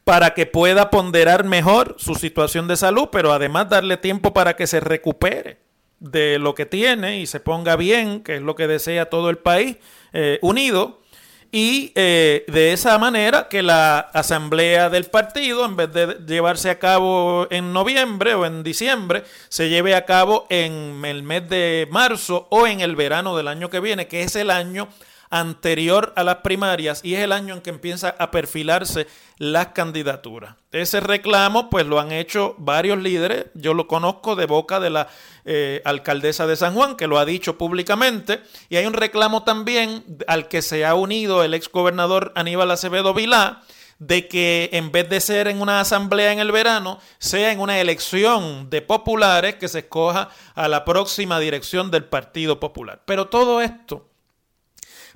para 0.04 0.34
que 0.34 0.46
pueda 0.46 0.88
ponderar 0.88 1.42
mejor 1.44 1.96
su 1.98 2.14
situación 2.14 2.68
de 2.68 2.76
salud, 2.76 3.08
pero 3.10 3.32
además 3.32 3.68
darle 3.68 3.96
tiempo 3.96 4.32
para 4.32 4.54
que 4.54 4.68
se 4.68 4.78
recupere 4.78 5.58
de 5.98 6.38
lo 6.38 6.54
que 6.54 6.64
tiene 6.64 7.18
y 7.18 7.26
se 7.26 7.40
ponga 7.40 7.74
bien, 7.74 8.22
que 8.22 8.36
es 8.36 8.42
lo 8.42 8.54
que 8.54 8.68
desea 8.68 9.10
todo 9.10 9.30
el 9.30 9.38
país 9.38 9.78
eh, 10.12 10.38
unido 10.42 10.99
y 11.52 11.92
eh, 11.96 12.44
de 12.46 12.72
esa 12.72 12.96
manera 12.98 13.48
que 13.48 13.62
la 13.62 13.98
asamblea 13.98 14.88
del 14.88 15.06
partido, 15.06 15.64
en 15.64 15.76
vez 15.76 15.92
de 15.92 16.18
llevarse 16.26 16.70
a 16.70 16.78
cabo 16.78 17.48
en 17.50 17.72
noviembre 17.72 18.34
o 18.34 18.46
en 18.46 18.62
diciembre, 18.62 19.24
se 19.48 19.68
lleve 19.68 19.96
a 19.96 20.04
cabo 20.04 20.46
en 20.48 21.04
el 21.04 21.24
mes 21.24 21.48
de 21.48 21.88
marzo 21.90 22.46
o 22.50 22.68
en 22.68 22.80
el 22.80 22.94
verano 22.94 23.36
del 23.36 23.48
año 23.48 23.68
que 23.68 23.80
viene, 23.80 24.06
que 24.06 24.22
es 24.22 24.36
el 24.36 24.50
año 24.50 24.88
anterior 25.30 26.12
a 26.16 26.24
las 26.24 26.36
primarias 26.36 27.00
y 27.04 27.14
es 27.14 27.20
el 27.20 27.32
año 27.32 27.54
en 27.54 27.60
que 27.60 27.70
empieza 27.70 28.14
a 28.18 28.30
perfilarse 28.30 29.06
las 29.38 29.68
candidaturas. 29.68 30.56
Ese 30.72 31.00
reclamo 31.00 31.70
pues 31.70 31.86
lo 31.86 32.00
han 32.00 32.12
hecho 32.12 32.56
varios 32.58 32.98
líderes, 32.98 33.46
yo 33.54 33.72
lo 33.72 33.86
conozco 33.86 34.34
de 34.36 34.46
boca 34.46 34.80
de 34.80 34.90
la 34.90 35.08
eh, 35.44 35.80
alcaldesa 35.84 36.46
de 36.46 36.56
San 36.56 36.74
Juan 36.74 36.96
que 36.96 37.06
lo 37.06 37.18
ha 37.18 37.24
dicho 37.24 37.56
públicamente 37.56 38.40
y 38.68 38.76
hay 38.76 38.86
un 38.86 38.92
reclamo 38.92 39.44
también 39.44 40.04
al 40.26 40.48
que 40.48 40.62
se 40.62 40.84
ha 40.84 40.94
unido 40.94 41.44
el 41.44 41.54
ex 41.54 41.70
gobernador 41.70 42.32
Aníbal 42.34 42.70
Acevedo 42.70 43.14
Vilá 43.14 43.62
de 44.00 44.28
que 44.28 44.70
en 44.72 44.90
vez 44.90 45.08
de 45.08 45.20
ser 45.20 45.46
en 45.46 45.60
una 45.60 45.80
asamblea 45.80 46.32
en 46.32 46.38
el 46.38 46.52
verano, 46.52 46.98
sea 47.18 47.52
en 47.52 47.60
una 47.60 47.80
elección 47.80 48.70
de 48.70 48.80
populares 48.80 49.56
que 49.56 49.68
se 49.68 49.80
escoja 49.80 50.30
a 50.54 50.68
la 50.68 50.86
próxima 50.86 51.38
dirección 51.38 51.90
del 51.90 52.04
Partido 52.04 52.58
Popular. 52.58 53.02
Pero 53.04 53.28
todo 53.28 53.60
esto 53.60 54.09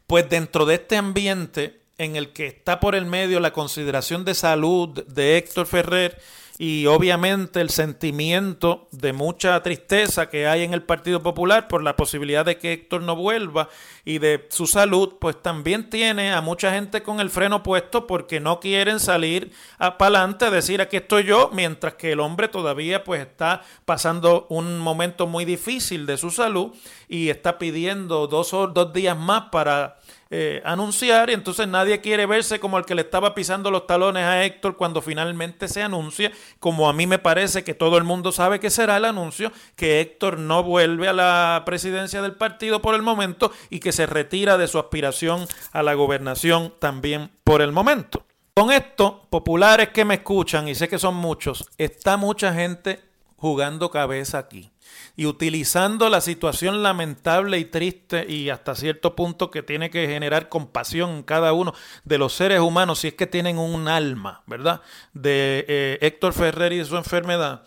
pues 0.06 0.28
dentro 0.28 0.66
de 0.66 0.74
este 0.74 0.96
ambiente 0.96 1.80
en 1.98 2.16
el 2.16 2.32
que 2.32 2.46
está 2.46 2.80
por 2.80 2.94
el 2.94 3.06
medio 3.06 3.40
la 3.40 3.52
consideración 3.52 4.24
de 4.24 4.34
salud 4.34 5.04
de 5.04 5.38
Héctor 5.38 5.66
Ferrer 5.66 6.20
y 6.56 6.86
obviamente 6.86 7.60
el 7.60 7.70
sentimiento 7.70 8.86
de 8.92 9.12
mucha 9.12 9.60
tristeza 9.62 10.30
que 10.30 10.46
hay 10.46 10.62
en 10.62 10.72
el 10.72 10.82
Partido 10.82 11.20
Popular 11.20 11.66
por 11.66 11.82
la 11.82 11.96
posibilidad 11.96 12.44
de 12.44 12.58
que 12.58 12.72
Héctor 12.72 13.02
no 13.02 13.16
vuelva 13.16 13.68
y 14.04 14.18
de 14.18 14.46
su 14.50 14.68
salud, 14.68 15.14
pues 15.20 15.42
también 15.42 15.90
tiene 15.90 16.32
a 16.32 16.40
mucha 16.40 16.72
gente 16.72 17.02
con 17.02 17.18
el 17.18 17.30
freno 17.30 17.64
puesto 17.64 18.06
porque 18.06 18.38
no 18.38 18.60
quieren 18.60 19.00
salir 19.00 19.52
para 19.78 19.96
adelante 19.98 20.44
a 20.44 20.50
decir 20.50 20.80
aquí 20.80 20.98
estoy 20.98 21.24
yo, 21.24 21.50
mientras 21.52 21.94
que 21.94 22.12
el 22.12 22.20
hombre 22.20 22.46
todavía 22.46 23.02
pues 23.02 23.22
está 23.22 23.62
pasando 23.84 24.46
un 24.48 24.78
momento 24.78 25.26
muy 25.26 25.44
difícil 25.44 26.06
de 26.06 26.16
su 26.16 26.30
salud 26.30 26.72
y 27.08 27.30
está 27.30 27.58
pidiendo 27.58 28.28
dos, 28.28 28.52
dos 28.52 28.92
días 28.92 29.18
más 29.18 29.44
para 29.50 29.98
eh, 30.30 30.62
anunciar 30.64 31.30
y 31.30 31.34
entonces 31.34 31.68
nadie 31.68 32.00
quiere 32.00 32.26
verse 32.26 32.58
como 32.58 32.78
el 32.78 32.84
que 32.84 32.94
le 32.94 33.02
estaba 33.02 33.34
pisando 33.34 33.70
los 33.70 33.86
talones 33.86 34.24
a 34.24 34.44
Héctor 34.44 34.76
cuando 34.76 35.02
finalmente 35.02 35.68
se 35.68 35.82
anuncia, 35.82 36.32
como 36.58 36.88
a 36.88 36.92
mí 36.92 37.06
me 37.06 37.18
parece 37.18 37.62
que 37.62 37.74
todo 37.74 37.98
el 37.98 38.04
mundo 38.04 38.32
sabe 38.32 38.58
que 38.58 38.70
será 38.70 38.96
el 38.96 39.04
anuncio, 39.04 39.52
que 39.76 40.00
Héctor 40.00 40.38
no 40.38 40.62
vuelve 40.62 41.08
a 41.08 41.12
la 41.12 41.62
presidencia 41.64 42.20
del 42.22 42.34
partido 42.34 42.82
por 42.82 42.94
el 42.94 43.02
momento 43.02 43.52
y 43.70 43.80
que 43.80 43.92
se 43.92 44.06
retira 44.06 44.58
de 44.58 44.68
su 44.68 44.78
aspiración 44.78 45.46
a 45.72 45.82
la 45.82 45.94
gobernación 45.94 46.74
también 46.78 47.30
por 47.44 47.62
el 47.62 47.72
momento. 47.72 48.26
Con 48.54 48.70
esto, 48.70 49.26
populares 49.30 49.90
que 49.90 50.04
me 50.04 50.14
escuchan, 50.14 50.68
y 50.68 50.74
sé 50.74 50.88
que 50.88 50.98
son 50.98 51.16
muchos, 51.16 51.68
está 51.76 52.16
mucha 52.16 52.52
gente 52.54 53.00
jugando 53.36 53.90
cabeza 53.90 54.38
aquí 54.38 54.73
y 55.16 55.26
utilizando 55.26 56.08
la 56.08 56.20
situación 56.20 56.82
lamentable 56.82 57.58
y 57.58 57.64
triste 57.64 58.26
y 58.28 58.50
hasta 58.50 58.74
cierto 58.74 59.14
punto 59.14 59.50
que 59.50 59.62
tiene 59.62 59.90
que 59.90 60.08
generar 60.08 60.48
compasión 60.48 61.10
en 61.10 61.22
cada 61.22 61.52
uno 61.52 61.74
de 62.04 62.18
los 62.18 62.32
seres 62.32 62.60
humanos 62.60 63.00
si 63.00 63.08
es 63.08 63.14
que 63.14 63.26
tienen 63.26 63.58
un 63.58 63.88
alma, 63.88 64.42
¿verdad? 64.46 64.82
De 65.12 65.64
eh, 65.68 65.98
Héctor 66.00 66.32
Ferrer 66.32 66.72
y 66.72 66.84
su 66.84 66.96
enfermedad, 66.96 67.64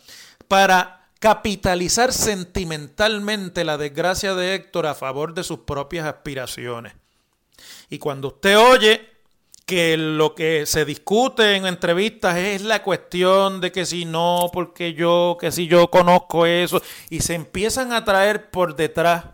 para 0.48 1.10
capitalizar 1.20 2.14
sentimentalmente 2.14 3.64
la 3.64 3.78
desgracia 3.78 4.36
de 4.36 4.56
Héctor 4.56 4.86
a 4.86 4.96
favor 4.96 5.34
de 5.34 5.44
sus 5.44 5.60
propias 5.60 6.06
aspiraciones. 6.06 6.94
Y 7.90 7.98
cuando 7.98 8.28
usted 8.28 8.58
oye 8.58 9.17
que 9.68 9.98
lo 9.98 10.34
que 10.34 10.66
se 10.66 10.86
discute 10.86 11.58
en 11.58 11.66
entrevistas 11.66 12.38
es 12.38 12.62
la 12.62 12.84
cuestión 12.84 13.60
de 13.60 13.74
que 13.74 13.86
si 13.86 14.06
no, 14.06 14.50
porque 14.54 14.94
yo, 14.94 15.38
que 15.38 15.52
si 15.52 15.68
yo 15.68 15.90
conozco 15.90 16.46
eso, 16.46 16.82
y 17.10 17.20
se 17.20 17.36
empiezan 17.36 17.92
a 17.92 18.06
traer 18.06 18.50
por 18.50 18.78
detrás 18.78 19.26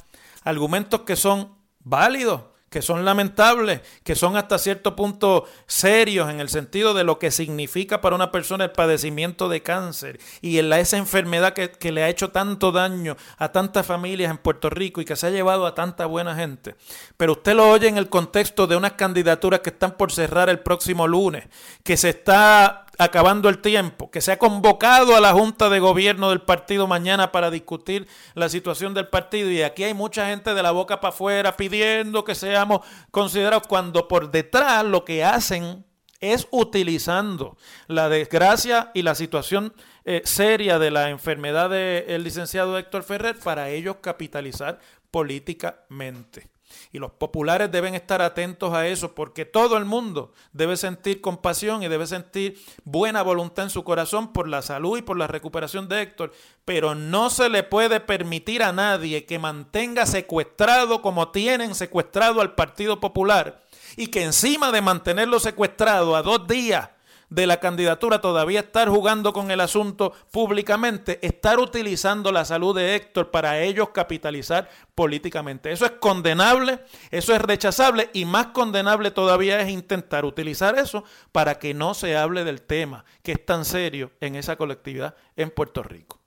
argumentos 0.43 1.02
que 1.02 1.15
son 1.15 1.56
válidos, 1.82 2.41
que 2.73 2.81
son 2.81 3.05
lamentables, 3.05 3.81
que 4.03 4.15
son 4.15 4.36
hasta 4.36 4.57
cierto 4.57 4.95
punto 4.95 5.45
serios 5.67 6.31
en 6.31 6.39
el 6.39 6.49
sentido 6.49 6.95
de 6.95 7.03
lo 7.03 7.19
que 7.19 7.29
significa 7.29 8.01
para 8.01 8.15
una 8.15 8.31
persona 8.31 8.63
el 8.63 8.71
padecimiento 8.71 9.47
de 9.47 9.62
cáncer 9.62 10.19
y 10.41 10.57
en 10.57 10.69
la, 10.69 10.79
esa 10.79 10.97
enfermedad 10.97 11.53
que, 11.53 11.69
que, 11.69 11.91
le 11.91 12.01
ha 12.01 12.09
hecho 12.09 12.31
tanto 12.31 12.71
daño 12.71 13.15
a 13.38 13.51
tantas 13.51 13.86
familias 13.86 14.31
en 14.31 14.39
Puerto 14.39 14.71
Rico 14.71 15.01
y 15.01 15.05
que 15.05 15.15
se 15.15 15.27
ha 15.27 15.29
llevado 15.29 15.67
a 15.67 15.75
tanta 15.75 16.07
buena 16.07 16.36
gente. 16.36 16.73
Pero 17.15 17.33
usted 17.33 17.53
lo 17.53 17.69
oye 17.69 17.88
en 17.88 17.99
el 17.99 18.09
contexto 18.09 18.65
de 18.65 18.75
unas 18.75 18.93
candidaturas 18.93 19.59
que 19.59 19.69
están 19.69 19.91
por 19.91 20.12
cerrar 20.12 20.49
el 20.49 20.57
próximo 20.57 21.07
lunes, 21.07 21.43
que 21.83 21.95
se 21.95 22.09
está 22.09 22.88
acabando 22.97 23.49
el 23.49 23.60
tiempo, 23.60 24.12
que 24.12 24.21
se 24.21 24.32
ha 24.32 24.39
convocado 24.39 25.15
a 25.15 25.19
la 25.19 25.34
Junta 25.34 25.69
de 25.69 25.79
Gobierno 25.79 26.29
del 26.29 26.41
partido 26.41 26.88
mañana 26.88 27.32
para 27.32 27.49
discutir 27.49 28.08
la 28.36 28.49
situación 28.49 28.93
del 28.93 29.08
partido 29.08 29.49
y 29.49 29.62
aquí 29.62 29.84
hay 29.84 29.93
mucha 29.93 30.27
gente 30.27 30.53
de 30.53 30.63
la 30.63 30.71
boca 30.71 31.01
para 31.01 31.13
afuera 31.13 31.58
pidiendo 31.58 32.23
que 32.23 32.36
seamos 32.36 32.82
considerados 33.12 33.67
cuando 33.67 34.08
por 34.08 34.32
detrás 34.32 34.86
lo 34.86 35.06
que 35.06 35.23
hacen 35.23 35.86
es 36.19 36.47
utilizando 36.51 37.58
la 37.88 38.08
desgracia 38.10 38.91
y 38.93 39.01
la 39.01 39.15
situación 39.15 39.73
eh, 40.06 40.21
seria 40.23 40.79
de 40.79 40.91
la 40.91 41.10
enfermedad 41.10 41.69
del 41.69 42.23
licenciado 42.23 42.77
Héctor 42.77 43.03
Ferrer 43.03 43.38
para 43.39 43.69
ellos 43.69 43.97
capitalizar 44.01 44.79
políticamente. 45.12 46.53
Y 46.93 46.99
los 46.99 47.12
populares 47.12 47.71
deben 47.71 47.95
estar 47.95 48.21
atentos 48.21 48.71
a 48.71 48.88
eso 48.88 49.15
porque 49.15 49.45
todo 49.45 49.77
el 49.77 49.84
mundo 49.84 50.32
debe 50.51 50.77
sentir 50.77 51.21
compasión 51.21 51.82
y 51.82 51.88
debe 51.88 52.06
sentir 52.06 52.63
buena 52.84 53.23
voluntad 53.23 53.65
en 53.65 53.71
su 53.71 53.84
corazón 53.84 54.32
por 54.32 54.47
la 54.47 54.62
salud 54.62 54.99
y 54.99 55.01
por 55.01 55.17
la 55.17 55.25
recuperación 55.25 55.89
de 55.89 56.03
Héctor. 56.03 56.32
Pero 56.65 56.93
no 56.93 57.32
se 57.32 57.49
le 57.49 57.63
puede 57.63 57.99
permitir 57.99 58.62
a 58.62 58.71
nadie 58.71 59.25
que 59.25 59.39
mantenga 59.39 60.06
secuestrado 60.06 61.01
como 61.01 61.29
tienen 61.29 61.73
secuestrado 61.73 62.41
al 62.41 62.53
Partido 62.53 62.99
Popular 62.99 63.63
y 63.97 64.08
que 64.08 64.23
encima 64.23 64.71
de 64.71 64.82
mantenerlo 64.82 65.39
secuestrado 65.39 66.15
a 66.15 66.21
dos 66.21 66.47
días 66.47 66.91
de 67.34 67.48
la 67.48 67.60
candidatura, 67.60 68.22
todavía 68.22 68.60
estar 68.60 68.89
jugando 68.89 69.34
con 69.34 69.50
el 69.50 69.60
asunto 69.60 70.13
públicamente, 70.30 71.17
estar 71.26 71.60
utilizando 71.60 72.32
la 72.32 72.46
salud 72.46 72.76
de 72.76 72.96
Héctor 72.96 73.32
para 73.32 73.60
ellos 73.60 73.89
capitalizar 73.89 74.69
políticamente. 74.93 75.72
Eso 75.72 75.86
es 75.86 75.93
condenable, 75.93 76.82
eso 77.10 77.34
es 77.34 77.41
rechazable 77.41 78.12
y 78.13 78.26
más 78.26 78.48
condenable 78.48 79.10
todavía 79.10 79.60
es 79.62 79.69
intentar 79.69 80.26
utilizar 80.26 80.78
eso 80.78 81.06
para 81.32 81.58
que 81.58 81.74
no 81.74 81.96
se 81.96 82.15
hable 82.15 82.43
del 82.43 82.62
tema 82.62 83.04
que 83.24 83.32
es 83.32 83.43
tan 83.43 83.65
serio 83.65 84.12
en 84.22 84.36
esa 84.36 84.56
colectividad 84.56 85.15
en 85.36 85.50
Puerto 85.50 85.82
Rico. 85.82 86.19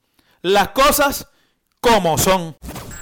Las 0.43 0.71
cosas 0.71 1.29
como 1.81 2.19
son. 2.19 2.57